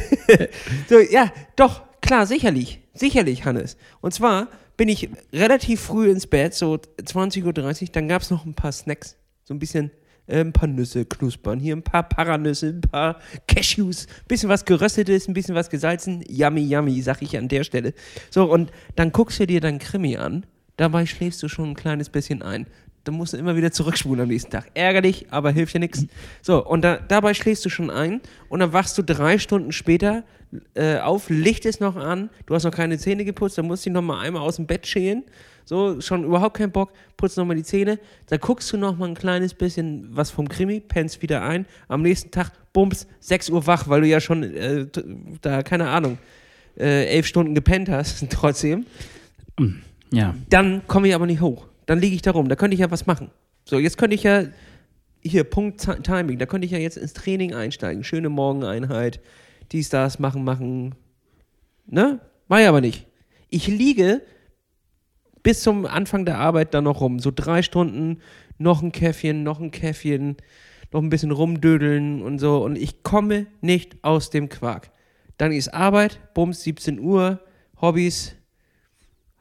[0.88, 2.80] So, ja, doch, klar, sicherlich.
[2.94, 3.76] Sicherlich, Hannes.
[4.00, 8.44] Und zwar bin ich relativ früh ins Bett, so 20.30 Uhr, dann gab es noch
[8.44, 9.16] ein paar Snacks.
[9.44, 9.90] So ein bisschen,
[10.28, 14.64] äh, ein paar Nüsse knuspern, hier ein paar Paranüsse, ein paar Cashews, ein bisschen was
[14.64, 16.22] geröstetes, ein bisschen was gesalzen.
[16.28, 17.94] Yummy, yummy, sag ich an der Stelle.
[18.30, 20.44] So, und dann guckst du dir dein Krimi an,
[20.78, 22.66] dabei schläfst du schon ein kleines bisschen ein.
[23.04, 24.70] Dann musst du immer wieder zurückspulen am nächsten Tag.
[24.74, 26.06] Ärgerlich, aber hilft ja nichts.
[26.42, 30.24] So, und da, dabei schläfst du schon ein und dann wachst du drei Stunden später
[30.74, 33.90] äh, auf, Licht ist noch an, du hast noch keine Zähne geputzt, dann musst du
[33.90, 35.24] dich noch mal einmal aus dem Bett schälen.
[35.64, 37.98] So, schon überhaupt keinen Bock, putzt noch mal die Zähne.
[38.26, 41.66] Dann guckst du noch mal ein kleines bisschen was vom Krimi, pennst wieder ein.
[41.88, 44.86] Am nächsten Tag, bums, 6 Uhr wach, weil du ja schon äh,
[45.42, 46.16] da, keine Ahnung,
[46.78, 48.86] äh, elf Stunden gepennt hast, trotzdem.
[50.12, 50.34] Ja.
[50.48, 51.66] Dann komme ich aber nicht hoch.
[51.86, 52.48] Dann liege ich da rum.
[52.48, 53.30] Da könnte ich ja was machen.
[53.64, 54.44] So, jetzt könnte ich ja,
[55.22, 58.04] hier, Punkt Ti- Timing, da könnte ich ja jetzt ins Training einsteigen.
[58.04, 59.20] Schöne Morgeneinheit,
[59.72, 60.94] dies, das, machen, machen.
[61.86, 62.20] Ne?
[62.48, 63.06] War ja aber nicht.
[63.50, 64.22] Ich liege
[65.42, 67.18] bis zum Anfang der Arbeit dann noch rum.
[67.20, 68.20] So drei Stunden,
[68.58, 70.36] noch ein Käffchen, noch ein Käffchen,
[70.92, 72.62] noch ein bisschen rumdödeln und so.
[72.64, 74.90] Und ich komme nicht aus dem Quark.
[75.36, 77.40] Dann ist Arbeit, bums, 17 Uhr,
[77.80, 78.34] Hobbys,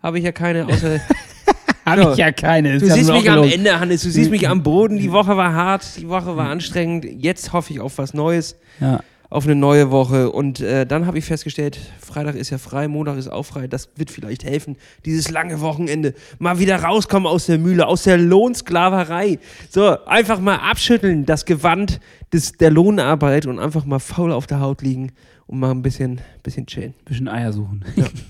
[0.08, 1.00] habe ich ja keine, außer
[1.86, 2.80] Habe ich ja keine.
[2.80, 3.44] Du siehst mich am.
[3.44, 4.98] Ende, Hannes, du siehst mich am Boden.
[4.98, 7.06] Die Woche war hart, die Woche war anstrengend.
[7.06, 9.00] Jetzt hoffe ich auf was Neues, Ja.
[9.30, 10.30] auf eine neue Woche.
[10.32, 13.68] Und äh, dann habe ich festgestellt, Freitag ist ja frei, Montag ist auch frei.
[13.68, 16.14] Das wird vielleicht helfen, dieses lange Wochenende.
[16.40, 19.40] Mal wieder rauskommen aus der Mühle, aus der Lohnsklaverei.
[19.70, 22.02] So, einfach mal abschütteln, das Gewand
[22.34, 25.14] des, der Lohnarbeit und einfach mal faul auf der Haut liegen
[25.48, 26.94] und mal ein bisschen, bisschen chillen.
[27.06, 27.84] Bisschen Eier suchen.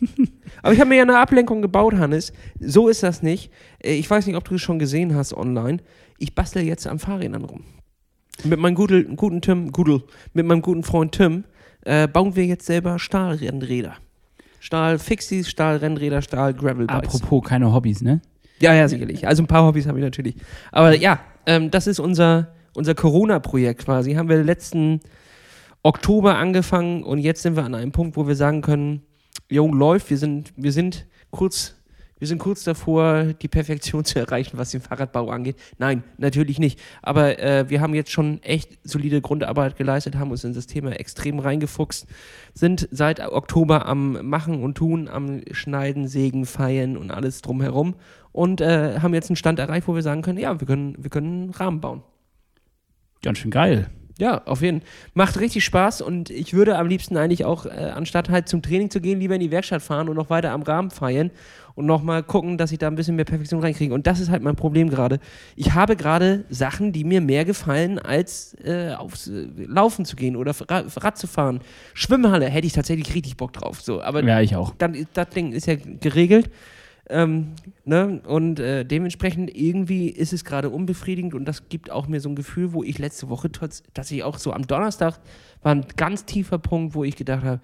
[0.62, 2.32] Aber ich habe mir ja eine Ablenkung gebaut, Hannes.
[2.60, 3.52] So ist das nicht.
[3.80, 5.80] Äh, Ich weiß nicht, ob du es schon gesehen hast online.
[6.20, 7.64] Ich bastel jetzt am Fahrrädern rum.
[8.44, 10.04] Mit meinem guten, guten Tim, Gudel,
[10.34, 11.44] mit meinem guten Freund Tim,
[11.86, 13.96] äh, bauen wir jetzt selber Stahlrennräder.
[14.60, 17.16] Stahl-Fixies, Stahlrennräder, Stahl-Gravel-Bikes.
[17.16, 18.22] Apropos keine Hobbys, ne?
[18.60, 19.28] Ja, ja, sicherlich.
[19.28, 20.36] Also ein paar Hobbys habe ich natürlich.
[20.72, 24.14] Aber ja, ähm, das ist unser, unser Corona-Projekt quasi.
[24.16, 25.00] Haben wir letzten
[25.88, 29.04] Oktober angefangen und jetzt sind wir an einem Punkt, wo wir sagen können,
[29.50, 31.76] jo, läuft, wir sind, wir sind kurz,
[32.20, 35.56] wir sind kurz davor, die Perfektion zu erreichen, was den Fahrradbau angeht.
[35.78, 36.78] Nein, natürlich nicht.
[37.02, 40.92] Aber äh, wir haben jetzt schon echt solide Grundarbeit geleistet, haben uns in das Thema
[40.92, 42.06] extrem reingefuchst,
[42.54, 47.96] sind seit Oktober am Machen und Tun, am Schneiden, Sägen, Feiern und alles drumherum
[48.34, 51.10] und äh, haben jetzt einen Stand erreicht, wo wir sagen können, ja, wir können, wir
[51.10, 52.04] können einen Rahmen bauen.
[53.22, 53.90] Ganz schön geil.
[54.20, 54.90] Ja, auf jeden Fall.
[55.14, 58.90] Macht richtig Spaß und ich würde am liebsten eigentlich auch, äh, anstatt halt zum Training
[58.90, 61.32] zu gehen, lieber in die Werkstatt fahren und noch weiter am Rahmen feiern
[61.76, 63.94] und nochmal gucken, dass ich da ein bisschen mehr Perfektion reinkriege.
[63.94, 65.20] Und das ist halt mein Problem gerade.
[65.56, 70.36] Ich habe gerade Sachen, die mir mehr gefallen, als äh, aufs äh, Laufen zu gehen
[70.36, 71.60] oder Ra Rad zu fahren.
[71.94, 73.82] Schwimmhalle hätte ich tatsächlich richtig Bock drauf.
[73.82, 74.74] So, aber Ja, ich auch.
[74.80, 76.50] dann das Ding ist ja geregelt.
[77.10, 77.54] Ähm,
[77.86, 78.22] ne?
[78.26, 82.36] Und äh, dementsprechend irgendwie ist es gerade unbefriedigend und das gibt auch mir so ein
[82.36, 85.20] Gefühl, wo ich letzte Woche trotz, dass ich auch so am Donnerstag
[85.62, 87.62] war ein ganz tiefer Punkt, wo ich gedacht habe,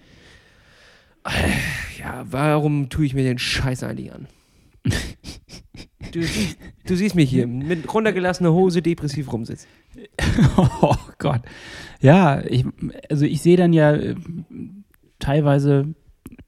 [1.99, 4.27] ja, warum tue ich mir den Scheiß eigentlich an?
[6.11, 9.69] Du, siehst- du siehst mich hier mit runtergelassener Hose depressiv rumsitzen.
[10.81, 11.41] Oh Gott.
[12.01, 12.65] Ja, ich,
[13.09, 14.15] also ich sehe dann ja äh,
[15.19, 15.93] teilweise,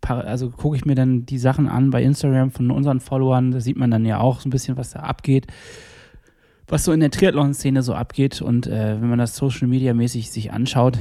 [0.10, 3.78] also gucke ich mir dann die Sachen an bei Instagram von unseren Followern, da sieht
[3.78, 5.48] man dann ja auch so ein bisschen, was da abgeht,
[6.68, 10.32] was so in der Triathlon-Szene so abgeht und äh, wenn man das Social Media mäßig
[10.32, 11.00] sich anschaut,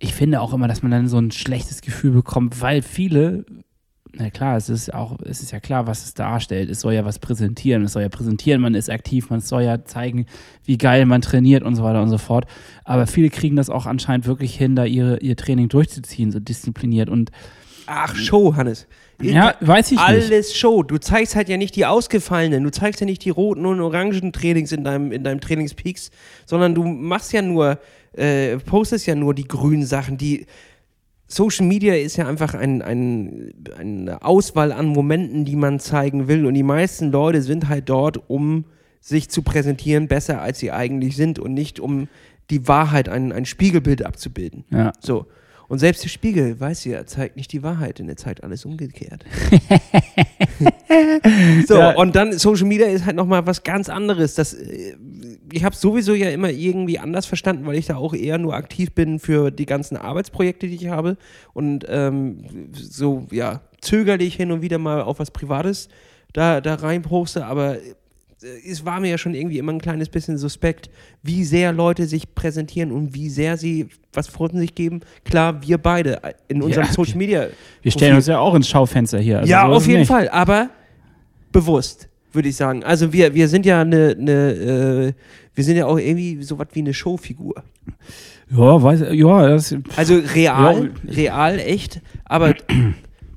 [0.00, 3.44] ich finde auch immer, dass man dann so ein schlechtes Gefühl bekommt, weil viele,
[4.14, 6.70] na klar, es ist auch, es ist ja klar, was es darstellt.
[6.70, 7.84] Es soll ja was präsentieren.
[7.84, 10.24] Es soll ja präsentieren, man ist aktiv, man soll ja zeigen,
[10.64, 12.46] wie geil man trainiert und so weiter und so fort.
[12.84, 17.10] Aber viele kriegen das auch anscheinend wirklich hin, da ihre, ihr Training durchzuziehen, so diszipliniert.
[17.10, 17.30] Und
[17.92, 18.86] Ach, Show, Hannes.
[19.20, 20.00] ja, weiß ich nicht.
[20.00, 20.84] Alles Show.
[20.84, 24.32] Du zeigst halt ja nicht die ausgefallenen, du zeigst ja nicht die roten und orangen
[24.32, 26.12] Trainings in deinem, in deinem Trainingspeaks,
[26.46, 27.80] sondern du machst ja nur,
[28.12, 30.18] äh, postest ja nur die grünen Sachen.
[30.18, 30.46] Die
[31.26, 36.46] Social Media ist ja einfach ein, ein, eine Auswahl an Momenten, die man zeigen will.
[36.46, 38.66] Und die meisten Leute sind halt dort, um
[39.00, 42.06] sich zu präsentieren, besser als sie eigentlich sind und nicht um
[42.50, 44.64] die Wahrheit, ein, ein Spiegelbild abzubilden.
[44.70, 44.92] Ja.
[45.00, 45.26] So.
[45.70, 49.24] Und selbst der Spiegel, weiß ja, zeigt nicht die Wahrheit, denn er zeigt alles umgekehrt.
[51.68, 51.92] so, Ja.
[51.92, 54.34] und dann Social Media ist halt nochmal was ganz anderes.
[54.34, 54.96] Das, äh,
[55.52, 58.90] ich habe sowieso ja immer irgendwie anders verstanden, weil ich da auch eher nur aktiv
[58.96, 61.16] bin für die ganzen Arbeitsprojekte, die ich habe.
[61.52, 65.88] Und ähm, so, ja, zögerlich hin und wieder mal auf was Privates
[66.32, 67.76] da, da rein poste, aber
[68.42, 70.90] es war mir ja schon irgendwie immer ein kleines bisschen suspekt,
[71.22, 75.00] wie sehr Leute sich präsentieren und wie sehr sie was von sich geben.
[75.24, 77.46] Klar, wir beide in unserem Ja, Social Media.
[77.82, 79.40] Wir stellen uns ja auch ins Schaufenster hier.
[79.40, 80.08] Also ja, so auf jeden nicht.
[80.08, 80.70] Fall, aber
[81.52, 82.82] bewusst, würde ich sagen.
[82.84, 85.12] Also wir, wir sind ja eine, eine äh,
[85.54, 87.54] wir sind ja auch irgendwie so was wie eine Showfigur.
[88.50, 91.12] Ja, weiß, ja, das, Also real, Ja.
[91.12, 92.54] real, echt, aber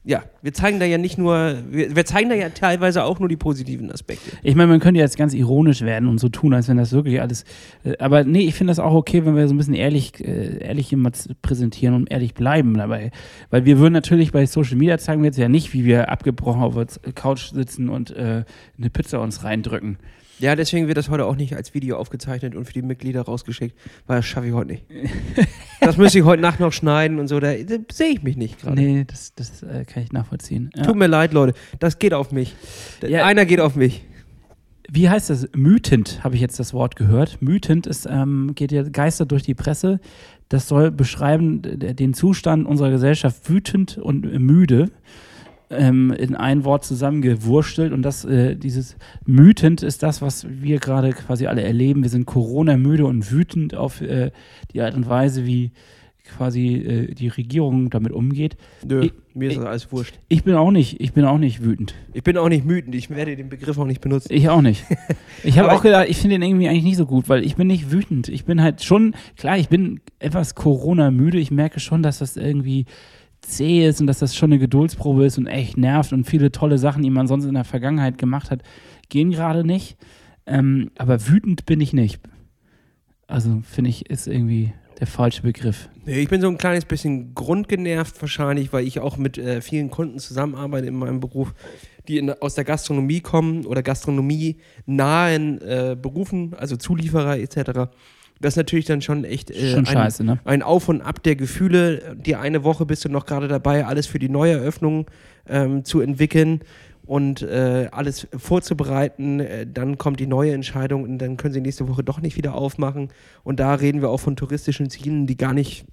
[0.05, 3.29] ja, wir zeigen da ja nicht nur, wir, wir zeigen da ja teilweise auch nur
[3.29, 4.31] die positiven Aspekte.
[4.43, 7.21] Ich meine, man könnte jetzt ganz ironisch werden und so tun, als wenn das wirklich
[7.21, 7.45] alles.
[7.85, 10.57] Äh, aber nee, ich finde das auch okay, wenn wir so ein bisschen ehrlich, äh,
[10.57, 11.11] ehrlich immer
[11.41, 13.11] präsentieren und ehrlich bleiben dabei.
[13.49, 16.61] Weil wir würden natürlich bei Social Media zeigen wir jetzt ja nicht, wie wir abgebrochen
[16.61, 18.43] auf der Couch sitzen und äh,
[18.77, 19.99] eine Pizza uns reindrücken.
[20.39, 23.77] Ja, deswegen wird das heute auch nicht als Video aufgezeichnet und für die Mitglieder rausgeschickt,
[24.07, 24.85] weil das schaffe ich heute nicht.
[25.79, 28.59] das müsste ich heute Nacht noch schneiden und so, da, da sehe ich mich nicht
[28.59, 28.81] gerade.
[28.81, 30.69] Nee, das, das äh, kann ich nachvollziehen.
[30.75, 30.83] Ja.
[30.83, 32.55] Tut mir leid, Leute, das geht auf mich.
[33.07, 33.25] Ja.
[33.25, 34.03] Einer geht auf mich.
[34.89, 35.47] Wie heißt das?
[35.55, 37.41] Mütend, habe ich jetzt das Wort gehört.
[37.41, 39.99] Mütend ist, ähm, geht ja geistert durch die Presse.
[40.49, 44.91] Das soll beschreiben den Zustand unserer Gesellschaft wütend und müde
[45.77, 47.91] ähm, in ein Wort zusammengewurstelt.
[47.93, 52.03] Und das, äh, dieses mütend ist das, was wir gerade quasi alle erleben.
[52.03, 54.31] Wir sind Corona-müde und wütend auf äh,
[54.73, 55.71] die Art und Weise, wie
[56.37, 58.55] quasi äh, die Regierung damit umgeht.
[58.87, 60.13] Nö, Ich- mir ist das alles wurscht.
[60.29, 61.95] Ich bin auch nicht, ich bin auch nicht wütend.
[62.13, 64.29] Ich bin auch nicht wütend, ich werde den Begriff auch nicht benutzen.
[64.31, 64.83] Ich auch nicht.
[65.45, 67.67] Ich habe auch gedacht, ich finde den irgendwie eigentlich nicht so gut, weil ich bin
[67.67, 68.29] nicht wütend.
[68.29, 71.37] Ich bin halt schon, klar, ich bin etwas Corona-müde.
[71.37, 72.85] Ich merke schon, dass das irgendwie
[73.43, 76.77] zäh ist und dass das schon eine Geduldsprobe ist und echt nervt und viele tolle
[76.77, 78.63] Sachen, die man sonst in der Vergangenheit gemacht hat,
[79.09, 79.97] gehen gerade nicht.
[80.45, 82.21] Ähm, aber wütend bin ich nicht.
[83.27, 85.89] Also finde ich, ist irgendwie der falsche Begriff.
[86.05, 90.19] Ich bin so ein kleines bisschen grundgenervt wahrscheinlich, weil ich auch mit äh, vielen Kunden
[90.19, 91.53] zusammenarbeite in meinem Beruf,
[92.07, 97.91] die in, aus der Gastronomie kommen oder Gastronomie nahen äh, Berufen, also Zulieferer etc.
[98.43, 100.39] Das ist natürlich dann schon echt äh, Schon ein, scheiße, ne?
[100.43, 102.17] ein Auf und Ab der Gefühle.
[102.19, 105.05] Die eine Woche bist du noch gerade dabei, alles für die Neueröffnung
[105.47, 106.59] ähm, zu entwickeln
[107.05, 109.39] und äh, alles vorzubereiten.
[109.39, 112.55] Äh, dann kommt die neue Entscheidung und dann können sie nächste Woche doch nicht wieder
[112.55, 113.13] aufmachen.
[113.43, 115.85] Und da reden wir auch von touristischen Zielen, die gar nicht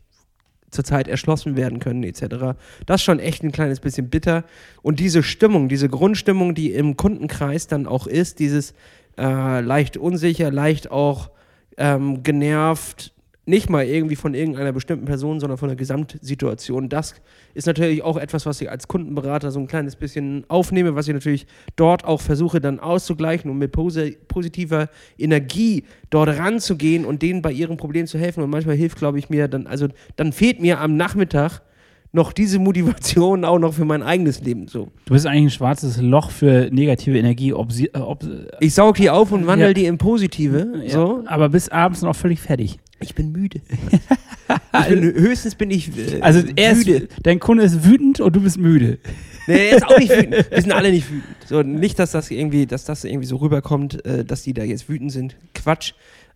[0.72, 2.56] zurzeit erschlossen werden können, etc.
[2.86, 4.42] Das ist schon echt ein kleines bisschen bitter.
[4.82, 8.74] Und diese Stimmung, diese Grundstimmung, die im Kundenkreis dann auch ist, dieses
[9.16, 11.30] äh, leicht unsicher, leicht auch
[11.76, 13.12] ähm, genervt,
[13.46, 16.88] nicht mal irgendwie von irgendeiner bestimmten Person, sondern von der Gesamtsituation.
[16.88, 17.14] Das
[17.54, 21.14] ist natürlich auch etwas, was ich als Kundenberater so ein kleines bisschen aufnehme, was ich
[21.14, 27.42] natürlich dort auch versuche dann auszugleichen und mit posi positiver Energie dort ranzugehen und denen
[27.42, 28.42] bei ihrem Problem zu helfen.
[28.42, 31.62] Und manchmal hilft, glaube ich, mir dann, also dann fehlt mir am Nachmittag
[32.12, 34.66] noch diese Motivation auch noch für mein eigenes Leben.
[34.68, 34.88] So.
[35.04, 37.52] Du bist eigentlich ein schwarzes Loch für negative Energie.
[37.52, 38.24] Ob sie, äh, ob,
[38.60, 39.74] Ich saug die auf und wandel Ja.
[39.74, 40.72] die in positive.
[40.82, 41.22] ja, So.
[41.26, 42.78] Aber bis abends noch völlig fertig.
[43.00, 43.60] Ich bin müde.
[44.82, 47.08] ich bin, höchstens bin ich äh, Also er ist, müde.
[47.22, 48.98] dein Kunde ist wütend und du bist müde.
[49.46, 50.34] Nee, er ist auch nicht wütend.
[50.50, 51.24] Wir sind alle nicht wütend.
[51.46, 54.88] So, nicht, dass das irgendwie, dass das irgendwie so rüberkommt, äh, dass die da jetzt
[54.88, 55.36] wütend sind.
[55.54, 55.92] Quatsch.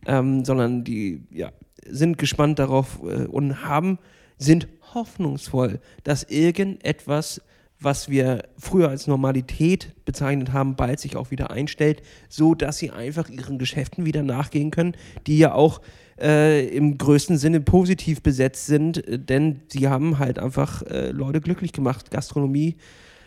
[0.07, 1.51] Ähm, sondern die ja,
[1.89, 3.99] sind gespannt darauf äh, und haben,
[4.37, 7.43] sind hoffnungsvoll, dass irgendetwas,
[7.81, 12.91] was wir früher als Normalität bezeichnet haben, bald sich auch wieder einstellt, so dass sie
[12.91, 15.81] einfach ihren Geschäften wieder nachgehen können, die ja auch
[16.21, 21.41] äh, im größten Sinne positiv besetzt sind, äh, denn sie haben halt einfach äh, Leute
[21.41, 22.11] glücklich gemacht.
[22.11, 22.77] Gastronomie,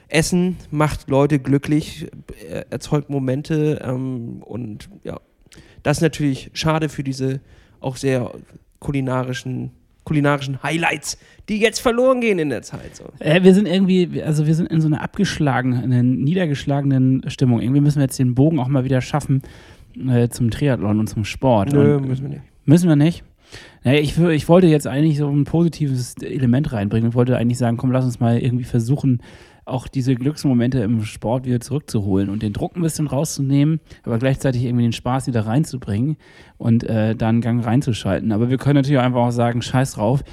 [0.10, 2.08] Essen macht Leute glücklich,
[2.49, 5.19] äh, erzeugt Momente ähm, und ja,
[5.84, 7.41] das ist natürlich schade für diese
[7.80, 8.32] auch sehr
[8.80, 9.71] kulinarischen,
[10.08, 11.17] kulinarischen Highlights,
[11.50, 12.96] die jetzt verloren gehen in der Zeit.
[12.96, 13.04] So.
[13.20, 17.62] Äh, wir sind irgendwie, also wir sind in so einer abgeschlagenen, niedergeschlagenen Stimmung.
[17.62, 19.41] Irgendwie müssen wir jetzt den Bogen auch mal wieder schaffen
[20.10, 21.74] äh, zum Triathlon und zum Sport.
[21.74, 22.41] Nö, und, müssen wir nicht.
[22.65, 23.24] Müssen wir nicht?
[23.84, 27.10] Naja, ich, ich wollte jetzt eigentlich so ein positives Element reinbringen.
[27.10, 29.22] Ich wollte eigentlich sagen, komm, lass uns mal irgendwie versuchen,
[29.67, 34.63] auch diese Glücksmomente im Sport wieder zurückzuholen und den Druck ein bisschen rauszunehmen, aber gleichzeitig
[34.63, 36.17] irgendwie den Spaß wieder reinzubringen
[36.58, 38.32] und äh, da einen Gang reinzuschalten.
[38.32, 40.23] Aber wir können natürlich auch einfach auch sagen, scheiß drauf.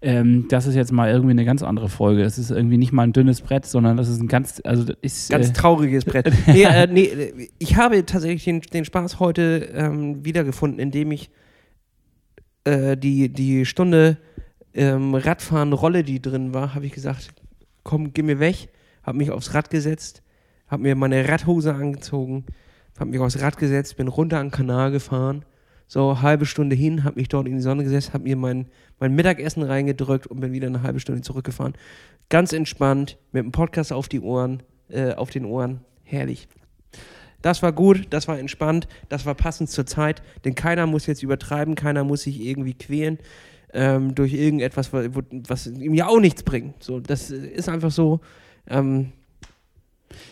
[0.00, 2.22] Ähm, das ist jetzt mal irgendwie eine ganz andere Folge.
[2.22, 5.30] Es ist irgendwie nicht mal ein dünnes Brett, sondern das ist ein ganz, also ist
[5.30, 6.30] Ganz äh, trauriges Brett.
[6.46, 11.30] Nee, äh, nee, äh, ich habe tatsächlich den, den Spaß heute ähm, wiedergefunden, indem ich
[12.64, 14.18] äh, die, die Stunde
[14.74, 17.30] ähm, Radfahren, Rolle, die drin war, habe ich gesagt,
[17.82, 18.68] komm, geh mir weg,
[19.04, 20.22] habe mich aufs Rad gesetzt,
[20.66, 22.44] habe mir meine Radhose angezogen,
[22.98, 25.44] habe mich aufs Rad gesetzt, bin runter an den Kanal gefahren,
[25.86, 28.66] so halbe Stunde hin, habe mich dort in die Sonne gesetzt, habe mir mein,
[28.98, 31.74] mein Mittagessen reingedrückt und bin wieder eine halbe Stunde zurückgefahren.
[32.30, 36.48] Ganz entspannt, mit dem Podcast auf die Ohren, äh, auf den Ohren, herrlich.
[37.42, 41.22] Das war gut, das war entspannt, das war passend zur Zeit, denn keiner muss jetzt
[41.22, 43.18] übertreiben, keiner muss sich irgendwie quälen
[43.74, 46.82] ähm, durch irgendetwas, was ihm ja auch nichts bringt.
[46.82, 48.20] So, das äh, ist einfach so.
[48.66, 49.12] Ähm,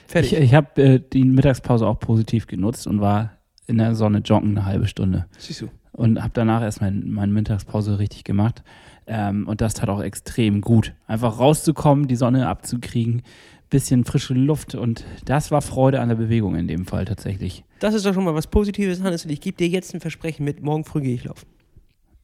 [0.07, 0.33] fertig.
[0.33, 3.33] Ich, ich habe äh, die Mittagspause auch positiv genutzt und war
[3.67, 5.27] in der Sonne joggen eine halbe Stunde.
[5.39, 5.69] Siehst du.
[5.93, 8.63] Und habe danach erst mein, meine Mittagspause richtig gemacht.
[9.07, 10.95] Ähm, und das tat auch extrem gut.
[11.07, 13.23] Einfach rauszukommen, die Sonne abzukriegen,
[13.69, 14.75] bisschen frische Luft.
[14.75, 17.65] Und das war Freude an der Bewegung in dem Fall tatsächlich.
[17.81, 19.25] Das ist doch schon mal was Positives, Hannes.
[19.25, 21.47] Und ich gebe dir jetzt ein Versprechen mit, morgen früh gehe ich laufen.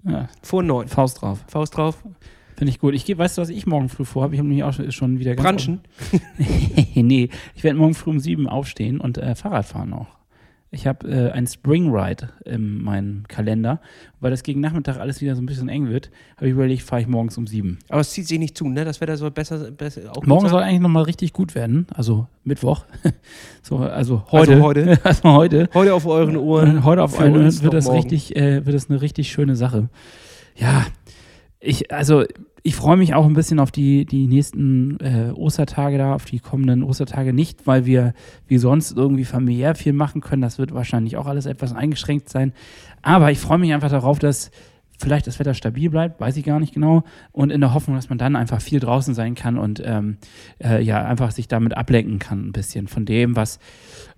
[0.05, 0.88] Ja, Vor neun.
[0.88, 1.44] Faust drauf.
[1.49, 2.03] Faust drauf.
[2.59, 2.92] Finde ich gut.
[2.94, 4.35] Ich geh, weißt du, was ich morgen früh vorhabe?
[4.35, 5.81] Ich habe nämlich auch schon- schon wieder Branchen.
[6.94, 10.09] nee, ich werde morgen früh um sieben aufstehen und äh, Fahrrad fahren auch.
[10.71, 13.81] Ich habe äh, ein Spring Ride in meinem Kalender.
[14.21, 17.01] Weil das gegen Nachmittag alles wieder so ein bisschen eng wird, habe ich überlegt, fahre
[17.01, 17.79] ich morgens um sieben.
[17.88, 18.85] Aber es zieht sich nicht zu, ne?
[18.85, 22.85] Das Wetter soll besser, besser auch Morgen soll eigentlich nochmal richtig gut werden, also Mittwoch.
[23.62, 24.55] so, also heute.
[24.55, 25.01] Also heute.
[25.05, 25.68] also heute.
[25.73, 26.85] Heute auf euren Ohren.
[26.85, 27.99] Heute auf einmal uns wird das morgen.
[28.01, 29.88] richtig, äh, wird das eine richtig schöne Sache.
[30.57, 30.85] Ja,
[31.61, 32.25] ich, also
[32.62, 36.38] ich freue mich auch ein bisschen auf die, die nächsten äh, Ostertage da, auf die
[36.38, 37.33] kommenden Ostertage.
[37.33, 38.14] Nicht, weil wir
[38.47, 40.42] wie sonst irgendwie familiär viel machen können.
[40.42, 42.53] Das wird wahrscheinlich auch alles etwas eingeschränkt sein.
[43.03, 44.51] Aber ich freue mich einfach darauf, dass
[44.99, 47.05] vielleicht das Wetter stabil bleibt, weiß ich gar nicht genau.
[47.33, 50.18] Und in der Hoffnung, dass man dann einfach viel draußen sein kann und ähm,
[50.62, 53.61] äh, ja, einfach sich damit ablenken kann, ein bisschen von dem, was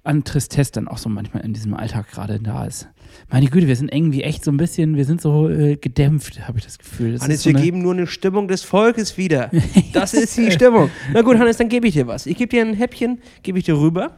[0.02, 2.88] an Tristesse dann auch so manchmal in diesem Alltag gerade da ist.
[3.30, 6.58] Meine Güte, wir sind irgendwie echt so ein bisschen, wir sind so äh, gedämpft, habe
[6.58, 7.12] ich das Gefühl.
[7.12, 9.50] Das Hannes, so wir geben nur eine Stimmung des Volkes wieder.
[9.92, 10.90] Das ist die Stimmung.
[11.12, 12.26] Na gut, Hannes, dann gebe ich dir was.
[12.26, 14.16] Ich gebe dir ein Häppchen, gebe ich dir rüber.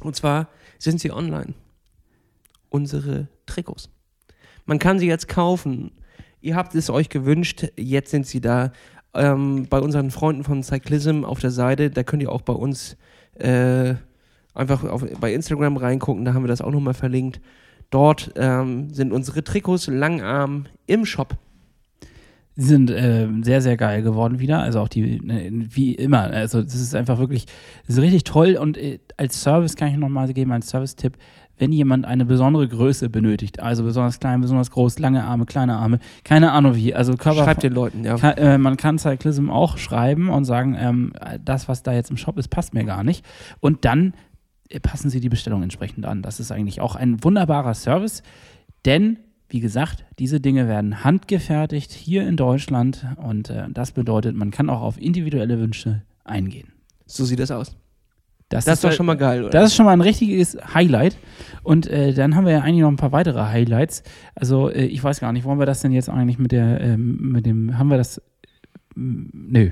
[0.00, 1.54] Und zwar sind sie online.
[2.70, 3.90] Unsere Trikots.
[4.66, 5.90] Man kann sie jetzt kaufen
[6.40, 8.72] Ihr habt es euch gewünscht, jetzt sind sie da.
[9.14, 12.96] Ähm, bei unseren Freunden von Cyclism auf der Seite, da könnt ihr auch bei uns
[13.34, 13.94] äh,
[14.58, 17.40] einfach auf, bei Instagram reingucken, da haben wir das auch nochmal verlinkt.
[17.90, 21.36] Dort ähm, sind unsere Trikots Langarm im Shop.
[22.54, 24.60] Sie sind äh, sehr, sehr geil geworden wieder.
[24.60, 26.22] Also auch die, äh, wie immer.
[26.22, 27.46] Also das ist einfach wirklich,
[27.86, 28.58] das ist richtig toll.
[28.60, 31.16] Und äh, als Service kann ich nochmal geben, als Service-Tipp,
[31.56, 35.98] wenn jemand eine besondere Größe benötigt, also besonders klein, besonders groß, lange Arme, kleine Arme,
[36.24, 37.44] keine Ahnung wie, also Körper.
[37.44, 38.16] Schreibt den Leuten, ja.
[38.16, 41.12] Kann, äh, man kann Cyclism auch schreiben und sagen, ähm,
[41.44, 43.24] das, was da jetzt im Shop ist, passt mir gar nicht.
[43.60, 44.14] Und dann
[44.82, 46.22] passen Sie die Bestellung entsprechend an.
[46.22, 48.22] Das ist eigentlich auch ein wunderbarer Service,
[48.84, 49.18] denn
[49.50, 54.68] wie gesagt, diese Dinge werden handgefertigt hier in Deutschland und äh, das bedeutet, man kann
[54.68, 56.72] auch auf individuelle Wünsche eingehen.
[57.06, 57.74] So sieht das aus.
[58.50, 59.50] Das, Das ist doch schon mal geil, oder?
[59.50, 61.18] Das ist schon mal ein richtiges Highlight.
[61.62, 64.02] Und äh, dann haben wir ja eigentlich noch ein paar weitere Highlights.
[64.34, 67.32] Also äh, ich weiß gar nicht, wollen wir das denn jetzt eigentlich mit der, ähm,
[67.32, 68.22] mit dem, haben wir das?
[68.94, 69.70] Nö,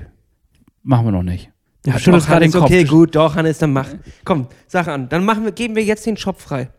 [0.83, 1.51] machen wir noch nicht.
[1.87, 2.63] Ja, schüttelst gerade den Kopf.
[2.63, 3.87] okay, gut, doch, Hannes, dann mach.
[4.25, 5.07] Komm, sag an.
[5.07, 6.69] Dann machen wir, geben wir jetzt den Shop frei.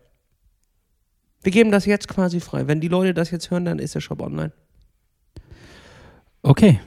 [1.41, 2.67] Wir geben das jetzt quasi frei.
[2.67, 4.51] Wenn die Leute das jetzt hören, dann ist der Shop online.
[6.43, 6.79] Okay,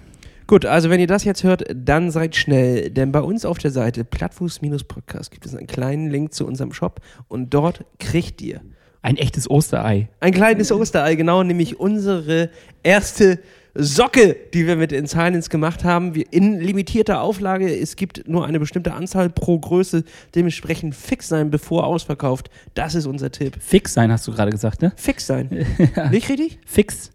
[0.47, 3.71] Gut, also wenn ihr das jetzt hört, dann seid schnell, denn bei uns auf der
[3.71, 8.61] Seite Plattfuß-Podcast gibt es einen kleinen Link zu unserem Shop und dort kriegt ihr
[9.03, 10.09] ein echtes Osterei.
[10.21, 12.51] ein kleines Osterei, genau, nämlich unsere
[12.83, 13.41] erste
[13.75, 16.15] Socke, die wir mit In Silence gemacht haben.
[16.15, 17.75] Wir in limitierter Auflage.
[17.75, 20.05] Es gibt nur eine bestimmte Anzahl pro Größe.
[20.35, 22.51] Dementsprechend fix sein, bevor ausverkauft.
[22.75, 23.57] Das ist unser Tipp.
[23.61, 24.93] Fix sein, hast du gerade gesagt, ne?
[24.97, 25.49] Fix sein.
[26.11, 26.59] Nicht richtig?
[26.67, 27.13] Fix.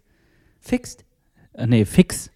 [0.60, 1.04] Fixt?
[1.52, 2.30] Äh, nee, fix.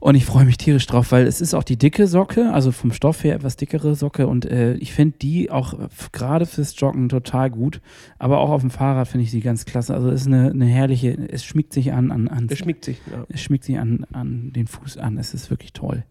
[0.00, 2.92] Und ich freue mich tierisch drauf, weil es ist auch die dicke Socke, also vom
[2.92, 4.26] Stoff her etwas dickere Socke.
[4.26, 5.72] Und äh, ich finde die auch
[6.12, 7.80] gerade fürs Joggen total gut.
[8.18, 9.94] Aber auch auf dem Fahrrad finde ich sie ganz klasse.
[9.94, 13.00] Also es ist eine, eine herrliche, es schmiegt sich an, an, an Das schmiegt sich.
[13.10, 13.24] Ja.
[13.30, 15.16] es schmiegt sich an, an den Fuß an.
[15.16, 16.04] Es ist wirklich toll.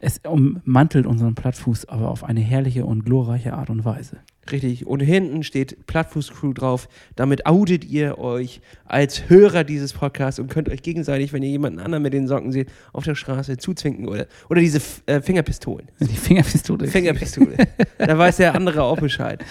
[0.00, 4.18] Es ummantelt unseren Plattfuß aber auf eine herrliche und glorreiche Art und Weise.
[4.50, 4.86] Richtig.
[4.86, 6.88] Und hinten steht Plattfuß-Crew drauf.
[7.16, 11.80] Damit outet ihr euch als Hörer dieses Podcasts und könnt euch gegenseitig, wenn ihr jemanden
[11.80, 15.88] anderen mit den Socken seht, auf der Straße zuzwinken oder, oder diese F- äh, Fingerpistolen.
[16.00, 16.86] Die Fingerpistole.
[16.86, 17.56] Fingerpistole.
[17.98, 19.44] da weiß der andere auch Bescheid.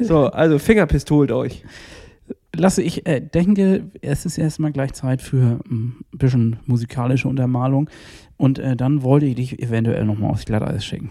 [0.00, 1.62] So, also Fingerpistolt euch.
[2.54, 7.88] Lasse, ich äh, denke, es ist erstmal gleich Zeit für mm, ein bisschen musikalische Untermalung.
[8.36, 11.10] Und äh, dann wollte ich dich eventuell nochmal aufs Glatteis schicken.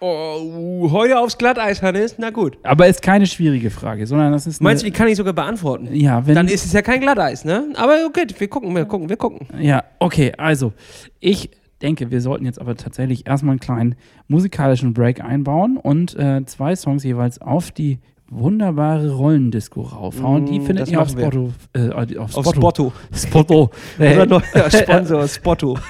[0.00, 2.16] Oh, heute aufs Glatteis, Hannes?
[2.18, 2.58] Na gut.
[2.62, 4.60] Aber ist keine schwierige Frage, sondern das ist.
[4.60, 5.88] Meinst du, die kann ich sogar beantworten?
[5.94, 6.34] Ja, wenn.
[6.34, 7.72] Dann ist es ja kein Glatteis, ne?
[7.76, 9.46] Aber okay, wir gucken, wir gucken, wir gucken.
[9.58, 10.72] Ja, okay, also
[11.20, 11.50] ich
[11.80, 13.94] denke, wir sollten jetzt aber tatsächlich erstmal einen kleinen
[14.28, 18.00] musikalischen Break einbauen und äh, zwei Songs jeweils auf die
[18.34, 20.46] wunderbare Rollendisco raufhauen.
[20.46, 21.10] die Mm, findet das ihr auf.
[21.10, 21.52] Spotto.
[21.72, 22.52] Äh, auf Auf Spotto.
[22.52, 22.92] Spotto.
[23.14, 23.70] Spotto.
[23.98, 25.78] Äh, Unser neuer Sponsor, Spotto.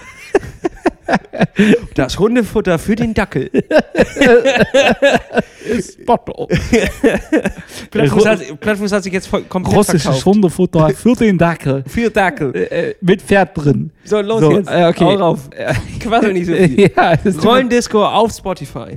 [1.95, 3.51] Das Hundefutter für den Dackel.
[5.81, 6.49] Spotto.
[7.91, 10.25] Plattfuß hat, Plattfuß hat sich jetzt komplett Russisches verkauft.
[10.27, 11.85] Hundefutter für den Dackel.
[11.87, 12.55] Für Dackel.
[12.57, 13.91] Äh, mit Pferd drin.
[14.05, 14.71] So, los So, jetzt.
[14.71, 15.05] äh, okay.
[15.05, 15.51] Hau rauf.
[16.01, 16.91] Quassel nicht so viel.
[16.97, 18.97] ja, Rollendisco auf Spotify.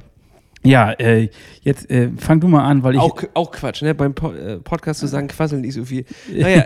[0.67, 1.29] Ja äh,
[1.61, 3.01] jetzt äh, fang du mal an, weil ich.
[3.01, 3.95] Auch, auch Quatsch, ne?
[3.95, 6.05] Beim po äh, Podcast zu sagen, quasseln nicht so viel.
[6.33, 6.65] Naja,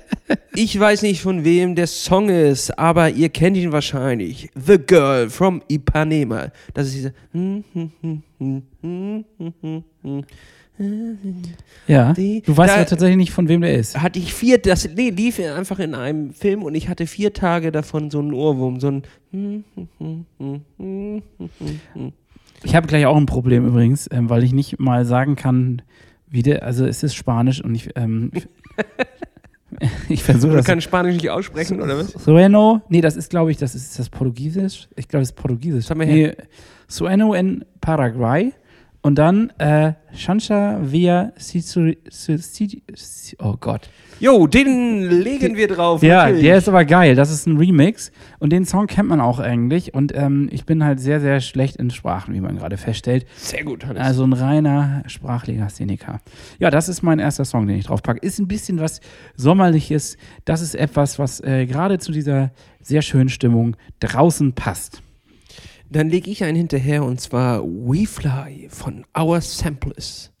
[0.54, 4.50] ich weiß nicht, von wem der Song ist, aber ihr kennt ihn wahrscheinlich.
[4.54, 6.48] The Girl from Ipanema.
[6.74, 7.14] Das ist diese.
[11.86, 12.12] Ja.
[12.14, 13.96] Die- Du weißt ja tatsächlich nicht, von wem der ist.
[14.00, 17.70] hatte ich vier, das nee, lief einfach in einem Film und ich hatte vier Tage
[17.70, 19.04] davon so einen Ohrwurm, so ein
[22.62, 25.82] Ich habe gleich auch ein Problem übrigens, ähm, weil ich nicht mal sagen kann,
[26.28, 28.30] wie der, also es ist Spanisch und ich, ähm,
[30.08, 30.66] ich versuche Du das.
[30.66, 32.12] kannst Spanisch nicht aussprechen, oder was?
[32.12, 34.88] Sueno, nee, das ist, glaube ich, das ist das Portugiesisch.
[34.96, 35.88] Ich glaube, das ist Portugiesisch.
[35.90, 36.32] Nee,
[36.88, 38.52] Sueno in Paraguay
[39.04, 43.90] und dann äh, Chancha via Sisu- Su- Si- Si- Oh Gott.
[44.18, 46.02] Jo, den legen wir drauf.
[46.02, 46.42] Ja, natürlich.
[46.44, 47.14] der ist aber geil.
[47.14, 50.82] Das ist ein Remix und den Song kennt man auch eigentlich und ähm, ich bin
[50.84, 53.26] halt sehr, sehr schlecht in Sprachen, wie man gerade feststellt.
[53.36, 53.84] sehr gut.
[53.84, 54.02] Hannes.
[54.02, 56.20] Also ein reiner Sprachlegastheniker.
[56.58, 58.20] Ja, das ist mein erster Song, den ich drauf packe.
[58.24, 59.00] Ist ein bisschen was
[59.36, 60.16] Sommerliches.
[60.46, 65.02] Das ist etwas, was äh, gerade zu dieser sehr schönen Stimmung draußen passt.
[65.94, 70.32] Dann lege ich einen hinterher und zwar We Fly von Our Samplers.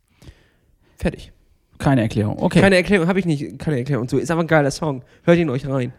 [0.96, 1.30] Fertig.
[1.78, 2.38] Keine Erklärung.
[2.42, 2.60] Okay.
[2.60, 4.18] Keine Erklärung, habe ich nicht, keine Erklärung zu.
[4.18, 5.04] Ist aber ein geiler Song.
[5.22, 5.92] Hört ihn euch rein.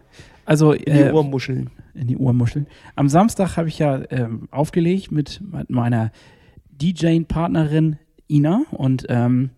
[0.43, 1.70] also In die äh, Ohrmuscheln.
[1.93, 2.68] in die Ohrmuscheln.
[2.97, 6.12] Am Samstag habe ich ja ähm, aufgelegt mit meiner
[6.72, 7.97] DJ-Partnerin
[8.30, 9.51] Ina und ähm,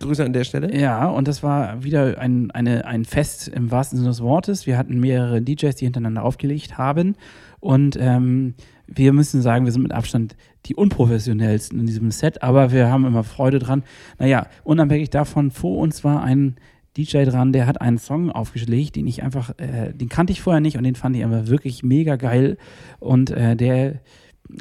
[0.00, 0.78] Grüße an der Stelle.
[0.78, 4.66] Ja, und das war wieder ein, eine, ein Fest im wahrsten Sinne des Wortes.
[4.66, 7.16] Wir hatten mehrere DJs, die hintereinander aufgelegt haben.
[7.60, 8.54] Und ähm,
[8.88, 10.36] wir müssen sagen, wir sind mit Abstand
[10.66, 13.84] die unprofessionellsten in diesem Set, aber wir haben immer Freude dran.
[14.18, 16.56] Naja, unabhängig davon, vor uns war ein
[16.96, 20.60] DJ dran, der hat einen Song aufgelegt, den ich einfach, äh, den kannte ich vorher
[20.60, 22.56] nicht und den fand ich aber wirklich mega geil.
[22.98, 24.00] Und äh, der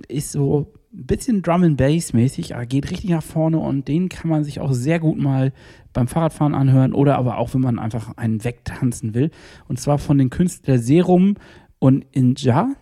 [0.07, 4.09] ist so ein bisschen Drum and Bass mäßig, aber geht richtig nach vorne und den
[4.09, 5.53] kann man sich auch sehr gut mal
[5.93, 9.32] beim Fahrradfahren anhören oder aber auch, wenn man einfach einen wegtanzen will.
[9.67, 11.36] Und zwar von den Künstlern Serum
[11.80, 12.75] und Inja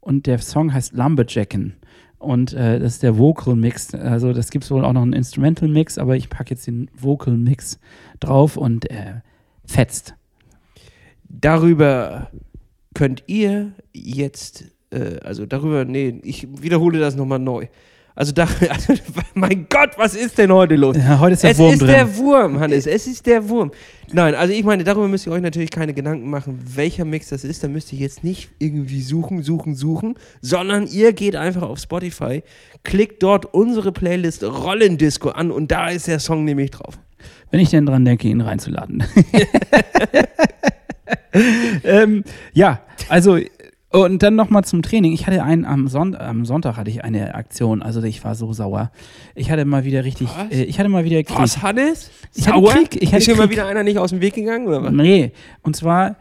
[0.00, 1.74] und der Song heißt Lumberjacken.
[2.18, 3.94] Und äh, das ist der Vocal Mix.
[3.94, 6.90] Also das gibt es wohl auch noch einen Instrumental Mix, aber ich packe jetzt den
[6.94, 7.80] Vocal Mix
[8.20, 9.20] drauf und äh,
[9.64, 10.14] fetzt.
[11.28, 12.30] Darüber
[12.94, 17.68] könnt ihr jetzt, äh, also darüber, nee, ich wiederhole das nochmal neu.
[18.14, 18.94] Also, da, also,
[19.34, 20.96] mein Gott, was ist denn heute los?
[20.96, 21.88] Ja, heute ist der es Wurm ist drin.
[21.88, 23.70] der Wurm, Hannes, es ist der Wurm.
[24.12, 27.44] Nein, also ich meine, darüber müsst ihr euch natürlich keine Gedanken machen, welcher Mix das
[27.44, 27.62] ist.
[27.62, 32.42] Da müsst ihr jetzt nicht irgendwie suchen, suchen, suchen, sondern ihr geht einfach auf Spotify,
[32.82, 36.98] klickt dort unsere Playlist Rollendisco an und da ist der Song nämlich drauf.
[37.50, 39.04] Wenn ich denn dran denke, ihn reinzuladen.
[41.84, 43.38] ähm, ja, also
[43.90, 45.12] und dann nochmal zum Training.
[45.12, 48.52] Ich hatte einen am, Son am Sonntag hatte ich eine Aktion, also ich war so
[48.52, 48.90] sauer.
[49.34, 50.50] Ich hatte mal wieder richtig, Was?
[50.52, 51.38] äh, ich hatte mal wieder Krieg.
[51.38, 52.10] Was, Hannes?
[52.34, 54.66] Ich hatte Krieg, ich hatte ist hier mal wieder einer nicht aus dem Weg gegangen,
[54.68, 54.92] oder was?
[54.92, 55.32] Nee,
[55.62, 56.16] und zwar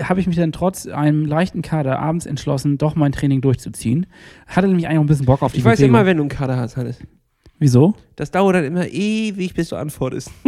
[0.00, 4.06] habe ich mich dann trotz einem leichten Kader abends entschlossen, doch mein Training durchzuziehen.
[4.46, 5.94] Hatte nämlich eigentlich auch ein bisschen Bock auf die Ich weiß Bewegung.
[5.96, 6.98] immer, wenn du einen Kader hast, Hannes.
[7.60, 7.94] Wieso?
[8.16, 10.30] Das dauert dann immer ewig, bis du antwortest.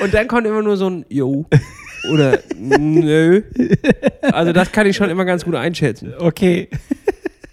[0.00, 1.44] Und dann kommt immer nur so ein Jo
[2.10, 3.42] oder Nö.
[4.22, 6.12] Also das kann ich schon immer ganz gut einschätzen.
[6.18, 6.68] Okay.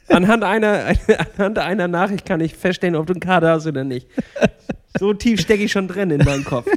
[0.09, 0.93] Anhand einer,
[1.37, 4.07] anhand einer Nachricht kann ich feststellen, ob du einen Kader hast oder nicht.
[4.99, 6.67] So tief stecke ich schon drin in meinem Kopf.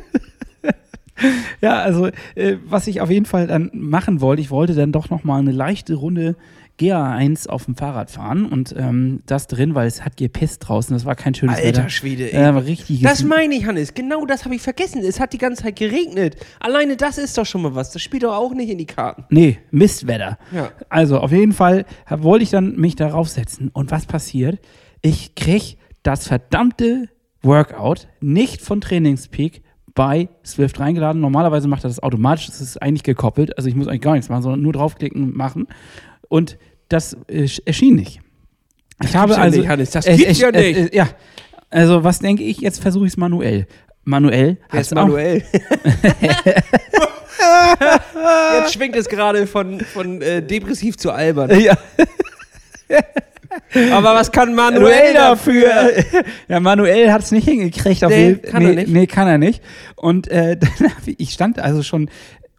[1.63, 5.09] Ja, also äh, was ich auf jeden Fall dann machen wollte, ich wollte dann doch
[5.09, 6.37] noch mal eine leichte Runde
[6.79, 11.07] GA1 auf dem Fahrrad fahren und ähm, das drin, weil es hat gepisst draußen, das
[11.07, 11.79] war kein schönes Wetter.
[11.81, 12.41] Alter Schwede, ey.
[12.41, 13.01] Ja, aber richtig.
[13.01, 13.95] Das meine ich, Hannes.
[13.95, 15.03] Genau das habe ich vergessen.
[15.03, 16.37] Es hat die ganze Zeit geregnet.
[16.61, 17.93] Alleine das ist doch schon mal was.
[17.93, 19.25] Das spielt doch auch nicht in die Karten.
[19.31, 20.39] nee, Mistwetter.
[20.53, 20.71] Ja.
[20.91, 24.59] Also auf jeden Fall hab, wollte ich dann mich darauf setzen und was passiert?
[25.01, 27.09] Ich krieg das verdammte
[27.43, 29.63] Workout nicht von Trainingspeak
[29.95, 31.23] bei Swift reingeladen.
[31.23, 34.29] Normalerweise macht er das automatisch, das ist eigentlich gekoppelt, also ich muss eigentlich gar nichts
[34.29, 35.67] machen, sondern nur draufklicken machen
[36.29, 36.59] und
[36.89, 38.21] das äh, erschien nicht.
[39.03, 40.93] Ich habe gibt's ja also nicht, Hannes, das es- gibt's es- ja äh, nicht.
[40.93, 41.09] äh, ja,
[41.71, 42.59] also was denke ich?
[42.61, 43.67] Jetzt versuche ich es manuell.
[44.05, 45.43] Manuell Wer ist manuell?
[48.61, 51.59] Jetzt schwingt es gerade von, von äh, depressiv zu albern.
[51.61, 51.77] Ja.
[53.93, 55.93] Aber was kann Manuel dafür?
[56.49, 58.05] ja, Manuel hat es nicht hingekriegt.
[58.05, 58.89] Auf Nee, jeden- kann er nicht.
[58.89, 59.63] Nee, kann er nicht.
[59.97, 60.57] Und äh,
[61.19, 62.09] ich stand also schon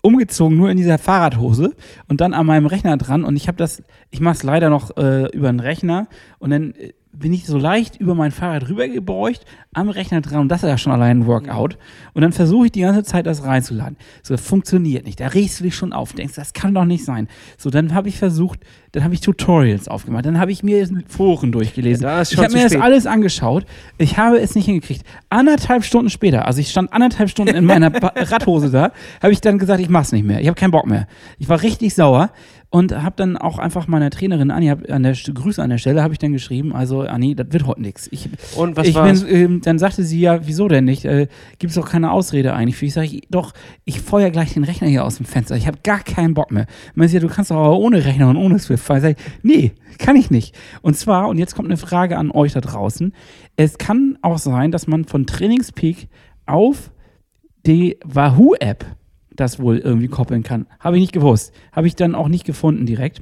[0.02, 1.76] umgezogen, nur in dieser Fahrradhose
[2.08, 4.96] und dann an meinem Rechner dran und ich habe das, ich mache es leider noch
[4.98, 6.08] äh, über den Rechner
[6.40, 10.50] und dann äh, bin ich so leicht über mein Fahrrad rübergebeugt, am Rechner dran und
[10.50, 11.78] das ist ja schon allein ein Workout.
[12.14, 13.98] Und dann versuche ich die ganze Zeit das reinzuladen.
[14.24, 15.20] So, das funktioniert nicht.
[15.20, 17.28] Da regst du dich schon auf, denkst, das kann doch nicht sein.
[17.58, 18.60] So, dann habe ich versucht,
[18.92, 22.04] dann habe ich Tutorials aufgemacht, dann habe ich mir Foren durchgelesen.
[22.04, 22.82] Ja, ich habe mir das spät.
[22.82, 23.66] alles angeschaut.
[23.98, 25.04] Ich habe es nicht hingekriegt.
[25.30, 28.92] Anderthalb Stunden später, also ich stand anderthalb Stunden in meiner Radhose da,
[29.22, 30.42] habe ich dann gesagt, ich mach's nicht mehr.
[30.42, 31.08] Ich habe keinen Bock mehr.
[31.40, 32.32] Ich war richtig sauer
[32.70, 36.04] und habe dann auch einfach meiner Trainerin Anni, hab, an der Grüße an der Stelle,
[36.04, 38.10] habe ich dann geschrieben, also Anni, das wird heute nichts.
[38.12, 39.24] Ich, Und was ich war's?
[39.24, 41.06] bin, ähm, dann sagte sie ja, wieso denn nicht?
[41.06, 41.28] Äh,
[41.60, 42.86] Gibt es doch keine Ausrede eigentlich für.
[42.86, 43.54] Ich sage, doch,
[43.86, 45.56] ich feuer gleich den Rechner hier aus dem Fenster.
[45.56, 46.66] Ich habe gar keinen Bock mehr.
[46.94, 49.00] Man sagt, ja, du kannst doch aber ohne Rechner und ohne Swift fahren.
[49.00, 50.54] Sag ich, nee, kann ich nicht.
[50.82, 53.14] Und zwar, und jetzt kommt eine Frage an euch da draußen.
[53.56, 56.10] Es kann auch sein, dass man von Trainingspeak
[56.46, 56.92] auf
[57.66, 58.86] die Wahoo-App
[59.38, 60.66] das wohl irgendwie koppeln kann.
[60.80, 61.54] Habe ich nicht gewusst.
[61.72, 63.22] Habe ich dann auch nicht gefunden direkt.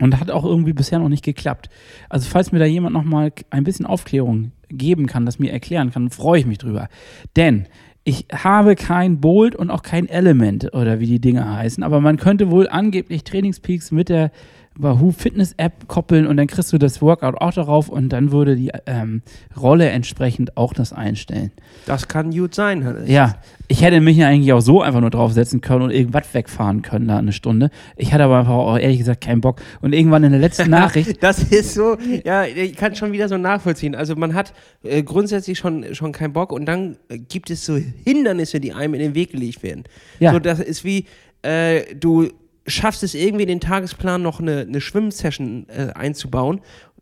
[0.00, 1.68] Und hat auch irgendwie bisher noch nicht geklappt.
[2.08, 5.90] Also falls mir da jemand noch mal ein bisschen Aufklärung geben kann, das mir erklären
[5.90, 6.88] kann, freue ich mich drüber.
[7.34, 7.66] Denn
[8.04, 12.16] ich habe kein Bolt und auch kein Element oder wie die Dinge heißen, aber man
[12.16, 14.30] könnte wohl angeblich Trainingspeaks mit der
[14.78, 18.54] Wahoo Fitness App koppeln und dann kriegst du das Workout auch darauf und dann würde
[18.54, 19.22] die ähm,
[19.60, 21.50] Rolle entsprechend auch das einstellen.
[21.86, 23.08] Das kann gut sein, Hannes.
[23.08, 26.82] Ja, ich hätte mich ja eigentlich auch so einfach nur draufsetzen können und irgendwas wegfahren
[26.82, 27.70] können da eine Stunde.
[27.96, 29.60] Ich hatte aber einfach auch ehrlich gesagt keinen Bock.
[29.80, 33.36] Und irgendwann in der letzten Nachricht, Das ist so, ja, ich kann schon wieder so
[33.36, 33.94] nachvollziehen.
[33.94, 34.54] Also man hat
[34.84, 36.96] äh, grundsätzlich schon, schon keinen Bock und dann
[37.28, 39.84] gibt es so Hindernisse, die einem in den Weg gelegt werden.
[40.20, 40.32] Ja.
[40.32, 41.06] So, das ist wie,
[41.42, 42.28] äh, du
[42.68, 46.60] schaffst es irgendwie in den Tagesplan noch eine, eine Schwimmsession äh, einzubauen,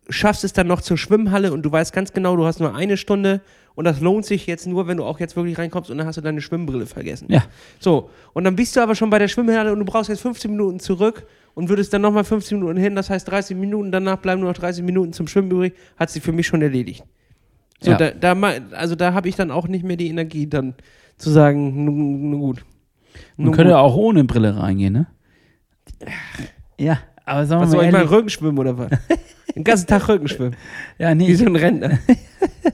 [0.08, 2.96] schaffst es dann noch zur Schwimmhalle und du weißt ganz genau, du hast nur eine
[2.96, 3.40] Stunde
[3.74, 6.16] und das lohnt sich jetzt nur, wenn du auch jetzt wirklich reinkommst und dann hast
[6.16, 7.26] du deine Schwimmbrille vergessen.
[7.28, 7.42] ja,
[7.80, 10.50] So, und dann bist du aber schon bei der Schwimmhalle und du brauchst jetzt 15
[10.50, 14.40] Minuten zurück und würdest dann nochmal 15 Minuten hin, das heißt 30 Minuten, danach bleiben
[14.40, 17.04] nur noch 30 Minuten zum Schwimmen übrig, hat sie für mich schon erledigt.
[17.80, 17.96] So, Ja.
[17.98, 18.32] da, da,
[18.72, 20.74] also da habe ich dann auch nicht mehr die Energie, dann
[21.18, 22.64] zu sagen, nun nun gut.
[23.36, 23.80] man Nun könnte gut.
[23.80, 25.06] auch ohne Brille reingehen, ne?
[26.78, 28.90] Ja, aber sagen Was wir soll mal ich mal Rückenschwimmen oder was?
[29.54, 30.56] Den ganzen Tag Rückenschwimmen.
[30.98, 31.98] ja, Wie nee, so ein Rentner.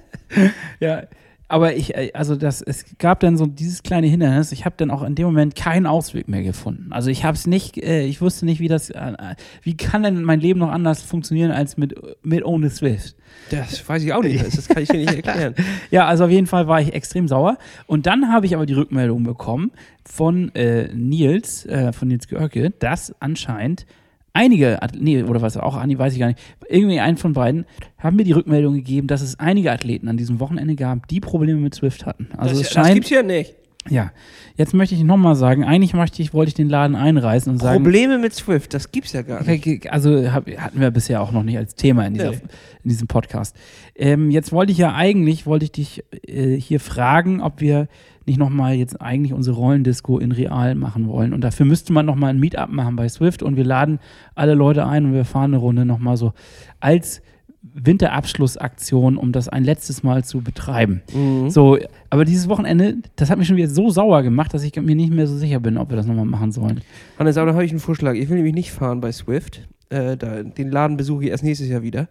[0.81, 1.05] ja,
[1.53, 4.53] aber ich, äh, also das, es gab dann so dieses kleine Hindernis.
[4.53, 6.90] Ich habe dann auch in dem Moment keinen Ausweg mehr gefunden.
[6.92, 10.03] Also ich habe es nicht, äh, ich wusste nicht, wie das, äh, äh, wie kann
[10.03, 13.16] denn mein Leben noch anders funktionieren als mit, mit ohne Swift?
[13.50, 14.42] Das weiß ich auch nicht.
[14.46, 15.55] Das kann ich dir nicht erklären.
[15.90, 17.59] Ja, also auf jeden Fall war ich extrem sauer.
[17.86, 19.72] Und dann habe ich aber die Rückmeldung bekommen
[20.07, 23.84] von äh, Nils, äh, von Nils Görke, dass anscheinend
[24.33, 27.66] einige, nee, oder was auch, Anni, weiß ich gar nicht, irgendwie einen von beiden,
[27.99, 31.61] haben mir die Rückmeldung gegeben, dass es einige Athleten an diesem Wochenende gab, die Probleme
[31.61, 32.28] mit Swift hatten.
[32.37, 33.55] Also das, es das scheint, gibt's ja nicht.
[33.89, 34.12] Ja,
[34.57, 37.83] jetzt möchte ich nochmal sagen, eigentlich möchte ich, wollte ich den Laden einreißen und sagen,
[37.83, 39.91] Probleme mit Swift, das gibt's ja gar nicht.
[39.93, 42.39] also hab, hatten wir bisher auch noch nicht als Thema in, dieser, Nee.
[42.85, 43.57] in diesem Podcast.
[43.97, 47.89] Ähm, jetzt wollte ich ja eigentlich, wollte ich dich äh, hier fragen, ob wir
[48.24, 51.33] nicht nochmal jetzt eigentlich unsere Rollendisco in real machen wollen.
[51.35, 53.99] Und dafür müsste man nochmal ein Meetup machen bei Swift und wir laden
[54.37, 56.33] alle Leute ein und wir fahren eine Runde nochmal so
[56.78, 57.20] als
[57.63, 61.03] Winterabschlussaktion, um das ein letztes Mal zu betreiben.
[61.15, 61.51] Mhm.
[61.51, 61.79] So,
[62.11, 65.13] aber dieses Wochenende, das hat mich schon wieder so sauer gemacht, dass ich mir nicht
[65.13, 66.81] mehr so sicher bin, ob wir das nochmal machen sollen.
[67.19, 68.15] Hannes, aber da habe ich einen Vorschlag.
[68.15, 69.69] Ich will nämlich nicht fahren bei Swift.
[69.91, 72.09] Äh, da, den Laden besuche ich erst nächstes Jahr wieder.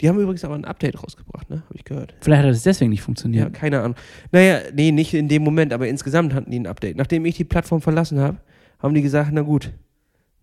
[0.00, 1.56] Die haben übrigens aber ein Update rausgebracht, ne?
[1.66, 2.14] Habe ich gehört.
[2.20, 3.52] Vielleicht hat es deswegen nicht Ja, funktioniert.
[3.52, 3.96] keine Ahnung.
[4.30, 6.96] Naja, nee, nicht in dem Moment, aber insgesamt hatten die ein Update.
[6.96, 8.38] Nachdem ich die Plattform verlassen habe,
[8.80, 9.72] haben die gesagt, na gut.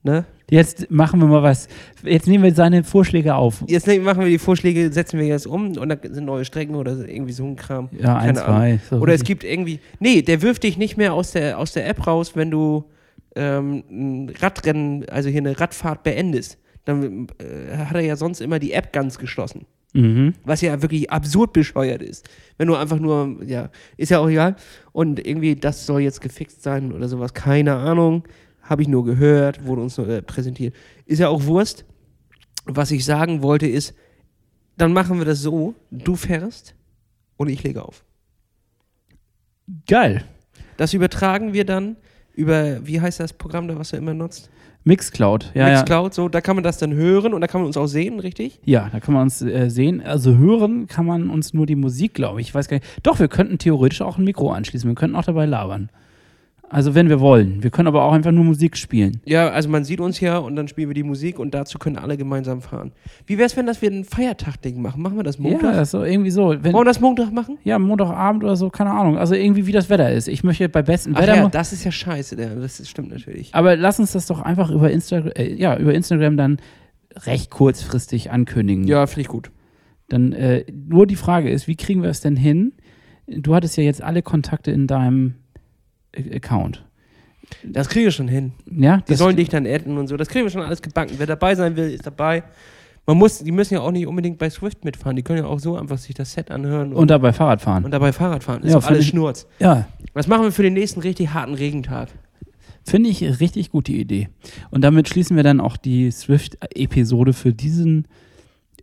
[0.06, 0.24] Ne?
[0.52, 1.68] Jetzt machen wir mal was.
[2.04, 3.64] Jetzt nehmen wir seine Vorschläge auf.
[3.66, 6.92] Jetzt machen wir die Vorschläge, setzen wir jetzt um und da sind neue Strecken oder
[7.10, 7.90] irgendwie so ein Kram.
[8.00, 8.80] Ja, ein, zwei.
[8.88, 9.80] So Oder es gibt irgendwie.
[10.00, 12.86] Nee, der wirft dich nicht mehr aus der, aus der App raus, wenn du
[13.36, 16.60] ähm, ein Radrennen, also hier eine Radfahrt beendest.
[16.86, 19.66] Dann äh, hat er ja sonst immer die App ganz geschlossen.
[19.94, 20.36] Mhm.
[20.44, 22.30] Was ja wirklich absurd bescheuert ist.
[22.60, 24.56] Wenn du einfach nur, ja, ist ja auch egal.
[24.92, 27.34] Und irgendwie, das soll jetzt gefixt sein oder sowas.
[27.34, 28.24] Keine Ahnung.
[28.66, 30.74] Habe ich nur gehört, wurde uns nur äh, präsentiert.
[31.06, 31.86] Ist ja auch Wurst.
[32.66, 33.94] Was ich sagen wollte ist,
[34.76, 36.76] dann machen wir das so: du fährst
[37.38, 38.04] und ich lege auf.
[39.88, 40.24] Geil.
[40.78, 41.96] Das übertragen wir dann
[42.34, 44.50] über, wie heißt das Programm da, was du immer nutzt?
[44.84, 45.52] Mixcloud.
[45.56, 45.74] Ja, ja.
[45.78, 48.20] Mixcloud, so, da kann man das dann hören und da kann man uns auch sehen,
[48.20, 48.60] richtig?
[48.66, 50.02] Ja, da kann man uns äh, sehen.
[50.02, 52.50] Also hören kann man uns nur die Musik, glaube ich.
[52.50, 52.86] Ich weiß gar nicht.
[53.02, 54.88] Doch, wir könnten theoretisch auch ein Mikro anschließen.
[54.88, 55.90] Wir könnten auch dabei labern.
[56.70, 57.62] Also wenn wir wollen.
[57.64, 59.22] Wir können aber auch einfach nur Musik spielen.
[59.26, 61.98] Ja, also man sieht uns ja und dann spielen wir die Musik und dazu können
[61.98, 62.92] alle gemeinsam fahren.
[63.28, 65.02] Wie wär's, wenn das wir ein Feiertag-Ding machen?
[65.02, 65.64] Machen wir das Montag?
[65.64, 66.50] Ja, das so irgendwie so.
[66.50, 67.58] Wenn, Wollen wir das Montag machen?
[67.64, 69.18] ja, Montagabend oder so, keine Ahnung.
[69.18, 70.28] Also irgendwie wie das Wetter ist.
[70.28, 71.36] Ich möchte bei bestem Ach Wetter.
[71.36, 73.54] ja, das ist ja scheiße, das ist, stimmt natürlich.
[73.54, 76.58] aber lass uns das doch einfach über Instagram, äh, ja, über Instagram dann
[77.26, 78.88] recht kurzfristig ankündigen.
[78.88, 79.52] Ja, finde ich gut.
[80.10, 82.74] Dann äh, nur die Frage ist, wie kriegen wir es denn hin?
[83.28, 85.36] Du hattest ja jetzt alle Kontakte in deinem
[86.34, 86.84] Account.
[87.64, 88.54] Das kriegen wir schon hin.
[88.70, 90.18] Ja, Die sollen dich dann adden und so.
[90.18, 91.14] Das kriegen wir schon alles gebacken.
[91.18, 92.44] Wer dabei sein will, ist dabei.
[93.08, 95.16] Man muss, die müssen ja auch nicht unbedingt bei Swift mitfahren.
[95.16, 97.86] Die können ja auch so einfach sich das Set anhören und dabei Fahrrad fahren.
[97.86, 98.64] und dabei Fahrrad fahren.
[98.64, 99.46] Ist Ja, alles ich- Schnurz.
[99.60, 102.10] ja, Was machen wir für den nächsten richtig harten Regentag?
[102.84, 104.30] Finde ich richtig gute Idee.
[104.72, 108.08] Und damit schließen wir dann auch die Swift-Episode für diesen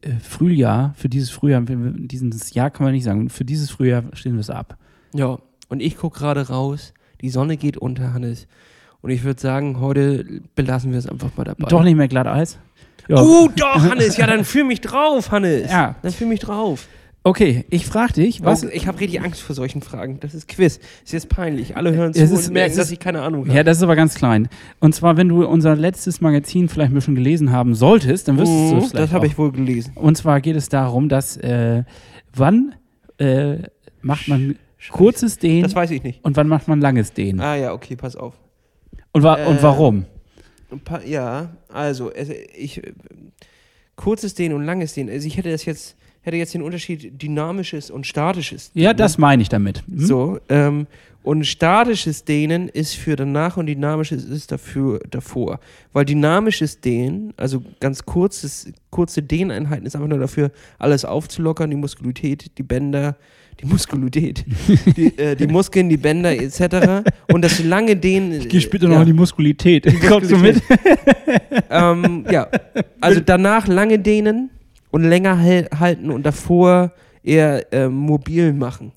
[0.03, 4.37] äh, Frühjahr, für dieses Frühjahr, dieses Jahr kann man nicht sagen, für dieses Frühjahr schließen
[4.37, 4.77] wir es ab.
[5.15, 6.93] Ja, und ich gucke gerade raus,
[7.23, 8.47] die Sonne geht unter, Hannes.
[9.01, 11.67] Und ich würde sagen, heute belassen wir es einfach mal dabei.
[11.69, 12.59] Doch nicht mehr Glatteis?
[13.09, 13.21] Ja.
[13.21, 14.17] Oh, doch, Hannes.
[14.17, 15.71] Ja, dann fühl mich drauf, Hannes.
[15.71, 15.97] Ja.
[16.03, 16.87] Dann fühl mich drauf.
[17.25, 18.65] Okay, ich frage dich, was.
[18.65, 20.19] Ich habe richtig Angst vor solchen Fragen.
[20.19, 20.81] Das ist Quiz.
[21.05, 21.77] Ist jetzt peinlich.
[21.77, 23.57] Alle hören Es zu ist- und merken, es dass ist- ich keine Ahnung habe.
[23.57, 24.49] Ja, das ist aber ganz klein.
[24.81, 28.51] Und zwar, wenn du unser letztes Magazin vielleicht ein bisschen gelesen haben solltest, dann wüsstest
[28.59, 29.93] du Mhm, es vielleicht das habe ich wohl gelesen.
[29.95, 31.85] Und zwar geht es darum, dass äh,
[32.35, 32.75] wann
[33.19, 33.59] äh,
[34.01, 34.57] macht man
[34.91, 36.25] kurzes Dehnen Das weiß ich nicht.
[36.25, 37.41] und wann macht man langes Dehnen?
[37.41, 38.35] Ah ja, okay, pass auf.
[39.13, 40.07] Und, wa äh, und warum?
[41.07, 42.11] Ja, also
[42.57, 42.81] ich
[43.97, 45.11] kurzes Dehnen und langes Dehnen.
[45.11, 48.71] Also ich hätte das jetzt hätte jetzt den Unterschied dynamisches und statisches.
[48.75, 48.97] Ja, Dehnen.
[48.99, 49.83] das meine ich damit.
[49.87, 49.99] Hm?
[49.99, 50.87] So, ähm,
[51.25, 55.61] und statisches Dehnen ist für danach und dynamisches ist dafür davor.
[55.93, 61.77] Weil dynamisches Dehnen, also ganz kurzes, kurze Dehneinheiten, ist einfach nur dafür, alles aufzulockern, die
[61.77, 63.17] Muskulität, die Bänder,
[63.61, 64.45] die Muskulität,
[64.97, 67.09] die, äh, die Muskeln, die Bänder etc.
[67.33, 68.33] Und das lange Dehnen.
[68.33, 69.87] Ich gehe später ja, noch an die Muskulität.
[70.09, 70.61] Kommst du mit?
[71.71, 72.49] ähm, ja,
[73.01, 74.51] also danach lange dehnen
[74.91, 76.93] und länger halten und davor
[77.23, 78.93] eher ähm, mobil machen.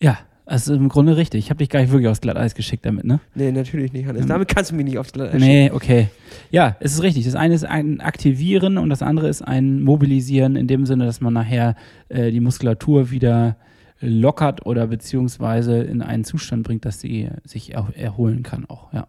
[0.00, 1.44] Ja, also im Grunde richtig.
[1.44, 3.20] Ich habe dich gar nicht wirklich aufs Glatteis geschickt damit, ne?
[3.34, 4.26] Nee, natürlich nicht, Hannes.
[4.26, 6.08] Damit kannst du mich nicht aufs Glatteis Nee, okay.
[6.50, 7.24] Ja, es ist richtig.
[7.24, 11.20] Das eine ist ein Aktivieren und das andere ist ein Mobilisieren in dem Sinne, dass
[11.20, 11.76] man nachher
[12.08, 13.56] äh, die Muskulatur wieder
[14.00, 19.06] lockert oder beziehungsweise in einen Zustand bringt, dass sie sich auch erholen kann auch, ja.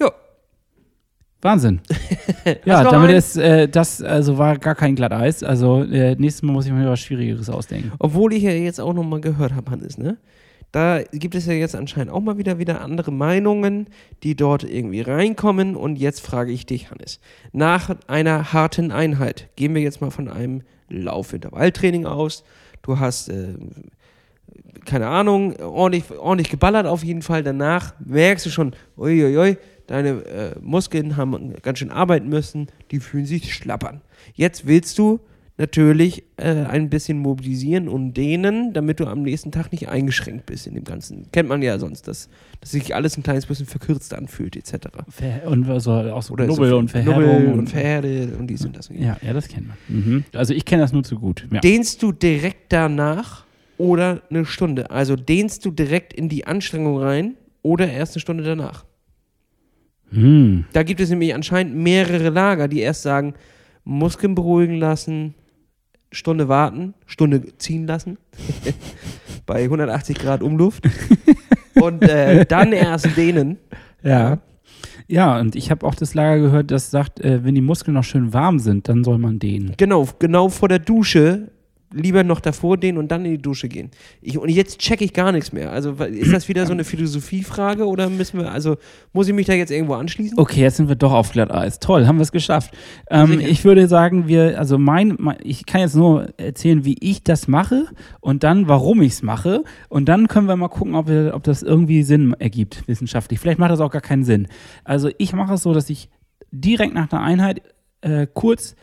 [0.00, 0.10] Ja.
[1.44, 1.80] Wahnsinn.
[2.66, 5.42] Ja, damit ist, äh, das also war gar kein Glatteis.
[5.42, 7.92] Also äh, nächstes Mal muss ich mir was Schwierigeres ausdenken.
[7.98, 10.18] Obwohl ich ja jetzt auch nochmal gehört habe, Hannes, ne?
[10.72, 13.86] Da gibt es ja jetzt anscheinend auch mal wieder wieder andere Meinungen,
[14.22, 15.74] die dort irgendwie reinkommen.
[15.76, 17.20] Und jetzt frage ich dich, Hannes.
[17.52, 22.44] Nach einer harten Einheit, gehen wir jetzt mal von einem Laufintervalltraining aus.
[22.82, 23.54] Du hast, äh,
[24.84, 27.42] keine Ahnung, ordentlich, ordentlich geballert auf jeden Fall.
[27.42, 29.56] Danach merkst du schon, uiuiui,
[29.86, 34.00] deine äh, Muskeln haben ganz schön arbeiten müssen, die fühlen sich schlappern.
[34.34, 35.20] Jetzt willst du
[35.56, 40.66] natürlich äh, ein bisschen mobilisieren und dehnen, damit du am nächsten Tag nicht eingeschränkt bist
[40.66, 41.30] in dem Ganzen.
[41.30, 42.28] Kennt man ja sonst, dass,
[42.60, 44.88] dass sich alles ein kleines bisschen verkürzt anfühlt, etc.
[45.08, 47.52] Ver und also auch so Oder Knubbel so und Verhärtung.
[47.52, 48.88] und Verhärte und dies und das.
[48.88, 49.76] ja, ja, das kennt man.
[49.88, 50.24] Mhm.
[50.32, 51.46] Also ich kenne das nur zu gut.
[51.52, 51.60] Ja.
[51.60, 53.44] Dehnst du direkt danach
[53.78, 54.90] oder eine Stunde?
[54.90, 58.84] Also dehnst du direkt in die Anstrengung rein oder erst eine Stunde danach?
[60.14, 60.64] Hm.
[60.72, 63.34] Da gibt es nämlich anscheinend mehrere Lager, die erst sagen,
[63.84, 65.34] Muskeln beruhigen lassen,
[66.10, 68.18] Stunde warten, Stunde ziehen lassen,
[69.46, 70.88] bei 180 Grad Umluft
[71.74, 73.58] und äh, dann erst dehnen.
[74.02, 74.38] Ja.
[75.06, 78.04] Ja, und ich habe auch das Lager gehört, das sagt, äh, wenn die Muskeln noch
[78.04, 79.74] schön warm sind, dann soll man dehnen.
[79.76, 81.50] Genau, genau vor der Dusche
[81.94, 83.90] lieber noch davor dehnen und dann in die Dusche gehen.
[84.20, 85.72] Ich, und jetzt checke ich gar nichts mehr.
[85.72, 88.76] Also ist das wieder so eine Philosophiefrage oder müssen wir, also
[89.12, 90.38] muss ich mich da jetzt irgendwo anschließen?
[90.38, 91.78] Okay, jetzt sind wir doch auf Glatteis.
[91.78, 92.74] Toll, haben wir es geschafft.
[93.08, 97.22] Ähm, ich würde sagen, wir, also mein, mein, ich kann jetzt nur erzählen, wie ich
[97.22, 97.86] das mache
[98.20, 99.62] und dann, warum ich es mache.
[99.88, 103.38] Und dann können wir mal gucken, ob, wir, ob das irgendwie Sinn ergibt, wissenschaftlich.
[103.38, 104.48] Vielleicht macht das auch gar keinen Sinn.
[104.84, 106.08] Also ich mache es so, dass ich
[106.50, 107.62] direkt nach der Einheit
[108.00, 108.76] äh, kurz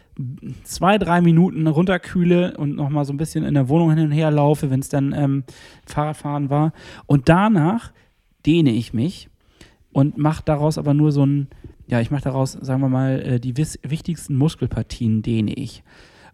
[0.63, 4.32] zwei, drei Minuten runterkühle und nochmal so ein bisschen in der Wohnung hin und her
[4.32, 5.43] laufe, wenn es dann ähm,
[5.86, 6.74] Fahrradfahren war.
[7.05, 7.91] Und danach
[8.45, 9.30] dehne ich mich
[9.91, 11.47] und mache daraus aber nur so ein,
[11.88, 15.84] ja, ich mache daraus, sagen wir mal, äh, die wichtigsten Muskelpartien dehne ich.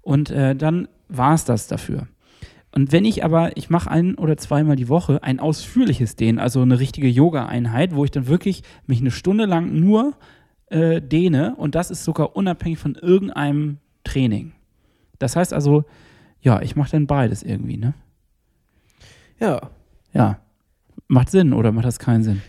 [0.02, 2.08] Und äh, dann war es das dafür.
[2.72, 6.62] Und wenn ich aber, ich mache ein oder zweimal die Woche ein ausführliches Dehnen, also
[6.62, 10.14] eine richtige Yoga-Einheit, wo ich dann wirklich mich eine Stunde lang nur
[10.70, 14.54] äh, dehne und das ist sogar unabhängig von irgendeinem Training.
[15.20, 15.86] Das heißt also,
[16.42, 17.94] ja, ich mache dann beides irgendwie, ne?
[19.40, 19.70] Ja.
[20.14, 20.40] Ja.
[21.08, 22.42] Macht Sinn oder macht das keinen Sinn?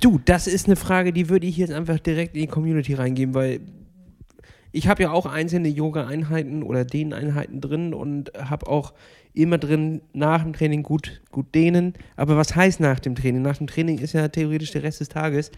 [0.00, 3.34] Du, das ist eine Frage, die würde ich jetzt einfach direkt in die Community reingeben,
[3.34, 3.60] weil
[4.72, 8.92] ich habe ja auch einzelne Yoga-Einheiten oder Dehneinheiten drin und habe auch
[9.34, 11.94] immer drin nach dem Training gut, gut dehnen.
[12.16, 13.42] Aber was heißt nach dem Training?
[13.42, 15.50] Nach dem Training ist ja theoretisch der Rest des Tages.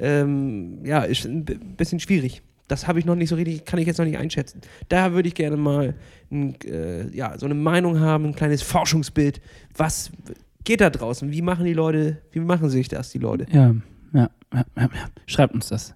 [0.00, 2.42] Ähm, ja, ist ein bi- bisschen schwierig.
[2.68, 4.60] Das habe ich noch nicht so richtig, kann ich jetzt noch nicht einschätzen.
[4.88, 5.94] Da würde ich gerne mal
[6.30, 9.40] ein, äh, ja, so eine Meinung haben, ein kleines Forschungsbild.
[9.76, 10.10] Was
[10.64, 11.32] geht da draußen?
[11.32, 13.46] Wie machen die Leute, wie machen sich das, die Leute?
[13.50, 13.74] Ja,
[14.12, 14.90] ja, ja, ja, ja.
[15.26, 15.94] Schreibt uns das.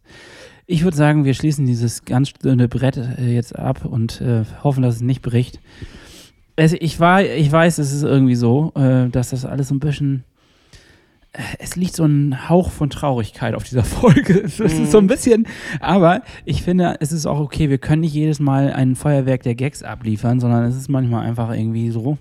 [0.67, 4.83] Ich würde sagen, wir schließen dieses ganz dünne Brett äh, jetzt ab und äh, hoffen,
[4.83, 5.61] dass es nicht bricht.
[6.57, 9.81] Es, ich, war, ich weiß, es ist irgendwie so, äh, dass das alles so ein
[9.81, 10.25] bisschen
[11.59, 14.41] es liegt so ein Hauch von Traurigkeit auf dieser Folge.
[14.43, 15.47] Es ist so ein bisschen,
[15.81, 19.55] aber ich finde, es ist auch okay, wir können nicht jedes Mal ein Feuerwerk der
[19.55, 22.19] Gags abliefern, sondern es ist manchmal einfach irgendwie so,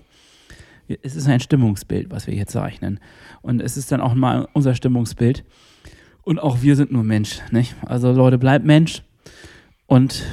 [1.02, 3.00] es ist ein Stimmungsbild, was wir hier zeichnen.
[3.42, 5.44] Und es ist dann auch mal unser Stimmungsbild.
[6.22, 7.74] Und auch wir sind nur Mensch, nicht?
[7.84, 9.02] Also Leute, bleibt Mensch
[9.86, 10.24] und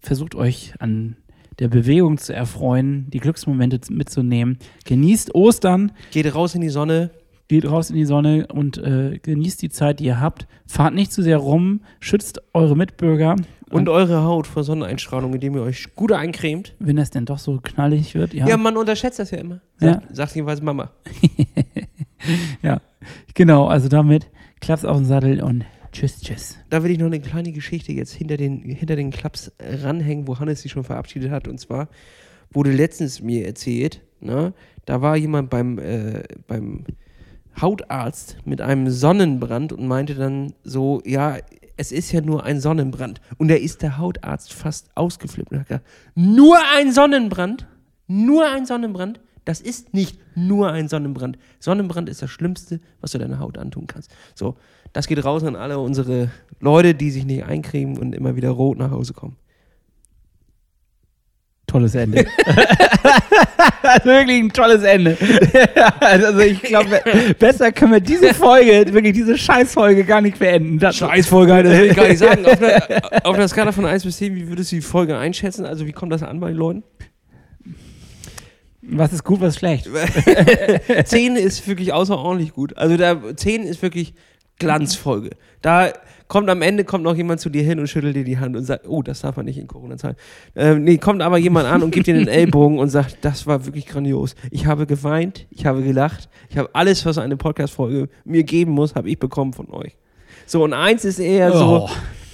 [0.00, 1.16] versucht euch an
[1.58, 4.58] der Bewegung zu erfreuen, die Glücksmomente mitzunehmen.
[4.84, 7.10] Genießt Ostern, Geht raus in die Sonne.
[7.48, 10.46] geht raus in die Sonne und äh, genießt die Zeit, die ihr habt.
[10.66, 13.36] Fahrt nicht zu sehr rum, schützt eure Mitbürger.
[13.70, 16.74] Und eure Haut vor Sonneneinstrahlung, indem ihr euch gut eincremt.
[16.78, 18.46] wenn es denn doch so knallig wird, ja.
[18.46, 19.60] Ja, man unterschätzt das ja immer.
[19.80, 19.94] Ja.
[19.94, 20.90] Sagt, sagt jedenfalls Mama.
[22.62, 22.80] ja.
[23.34, 24.26] Genau, also damit
[24.60, 26.58] klappt's auf den Sattel und tschüss, tschüss.
[26.70, 30.38] Da will ich noch eine kleine Geschichte jetzt hinter den, hinter den Klaps ranhängen, wo
[30.38, 31.48] Hannes sich schon verabschiedet hat.
[31.48, 31.88] Und zwar
[32.50, 36.84] wurde letztens mir erzählt, ne, da war jemand beim, äh, beim
[37.60, 41.36] Hautarzt mit einem Sonnenbrand und meinte dann so, ja,
[41.76, 43.20] es ist ja nur ein Sonnenbrand.
[43.38, 45.52] Und da ist der Hautarzt fast ausgeflippt.
[45.52, 47.66] Und hat gesagt, nur ein Sonnenbrand?
[48.06, 49.20] Nur ein Sonnenbrand?
[49.44, 51.38] Das ist nicht nur ein Sonnenbrand.
[51.58, 54.10] Sonnenbrand ist das Schlimmste, was du deiner Haut antun kannst.
[54.34, 54.56] So,
[54.92, 56.30] das geht raus an alle unsere
[56.60, 59.36] Leute, die sich nicht eincremen und immer wieder rot nach Hause kommen.
[61.66, 62.26] Tolles Ende.
[64.04, 65.16] wirklich ein tolles Ende.
[66.00, 67.00] also ich glaube,
[67.38, 70.78] besser können wir diese Folge, wirklich diese Scheißfolge gar nicht beenden.
[70.78, 72.46] Das, Scheißfolge, das will ich gar nicht sagen.
[72.46, 72.80] Auf einer,
[73.24, 75.66] auf einer Skala von 1 bis 10, wie würdest du die Folge einschätzen?
[75.66, 76.82] Also, wie kommt das an bei den Leuten?
[78.82, 79.88] Was ist gut, was ist schlecht?
[81.04, 82.76] 10 ist wirklich außerordentlich gut.
[82.76, 84.14] Also, da, 10 ist wirklich
[84.58, 85.30] Glanzfolge.
[85.60, 85.92] Da
[86.28, 88.64] kommt am Ende kommt noch jemand zu dir hin und schüttelt dir die Hand und
[88.64, 90.16] sagt, oh, das darf man nicht in Corona-Zeiten.
[90.56, 93.66] Ähm, nee, kommt aber jemand an und gibt dir den Ellbogen und sagt, das war
[93.66, 94.34] wirklich grandios.
[94.50, 98.94] Ich habe geweint, ich habe gelacht, ich habe alles, was eine Podcast-Folge mir geben muss,
[98.94, 99.96] habe ich bekommen von euch.
[100.46, 101.90] So, und eins ist eher so, Oh.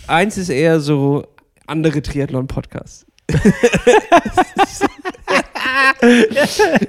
[0.07, 1.25] eins ist eher so
[1.67, 3.05] andere Triathlon-Podcasts.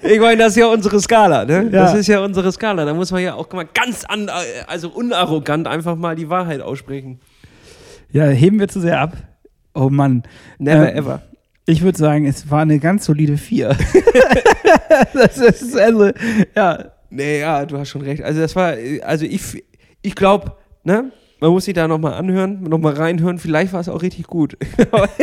[0.04, 1.70] ich meine, das ist ja unsere Skala, ne?
[1.70, 2.00] Das Ja.
[2.00, 2.86] ist ja unsere Skala.
[2.86, 4.30] Da muss man ja auch mal ganz an,
[4.68, 7.20] also unarrogant einfach mal die Wahrheit aussprechen.
[8.12, 9.14] Ja, heben wir zu sehr ab.
[9.74, 10.24] Oh Mann.
[10.58, 11.22] Never Ähm, ever.
[11.66, 13.76] Ich würde sagen, es war eine ganz solide 4.
[15.14, 16.10] das ist also,
[16.56, 16.86] ja.
[17.12, 18.24] Nee, ja, du hast schon recht.
[18.24, 18.74] Also das war,
[19.04, 19.64] also ich,
[20.02, 21.12] ich glaube, ne?
[21.40, 23.40] Man muss sich da nochmal anhören, nochmal reinhören.
[23.40, 24.58] Vielleicht war es auch richtig gut.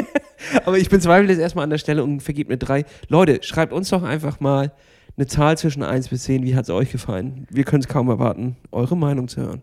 [0.64, 2.84] Aber ich bezweifle es erstmal an der Stelle und vergebt mir drei.
[3.08, 4.72] Leute, schreibt uns doch einfach mal
[5.16, 6.44] eine Zahl zwischen 1 bis 10.
[6.44, 7.46] Wie hat es euch gefallen?
[7.50, 9.62] Wir können es kaum erwarten, eure Meinung zu hören.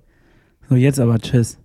[0.70, 1.58] So, jetzt aber tschüss.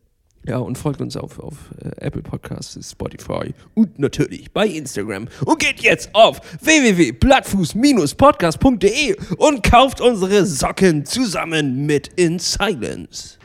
[0.46, 5.28] Ja, und folgt uns auf, auf äh, Apple Podcasts, Spotify und natürlich bei Instagram.
[5.44, 13.37] Und geht jetzt auf www.blattfuß-podcast.de und kauft unsere Socken zusammen mit In Silence.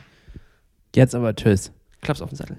[0.94, 1.72] Jetzt aber tschüss.
[2.02, 2.56] Klaps auf den Sattel.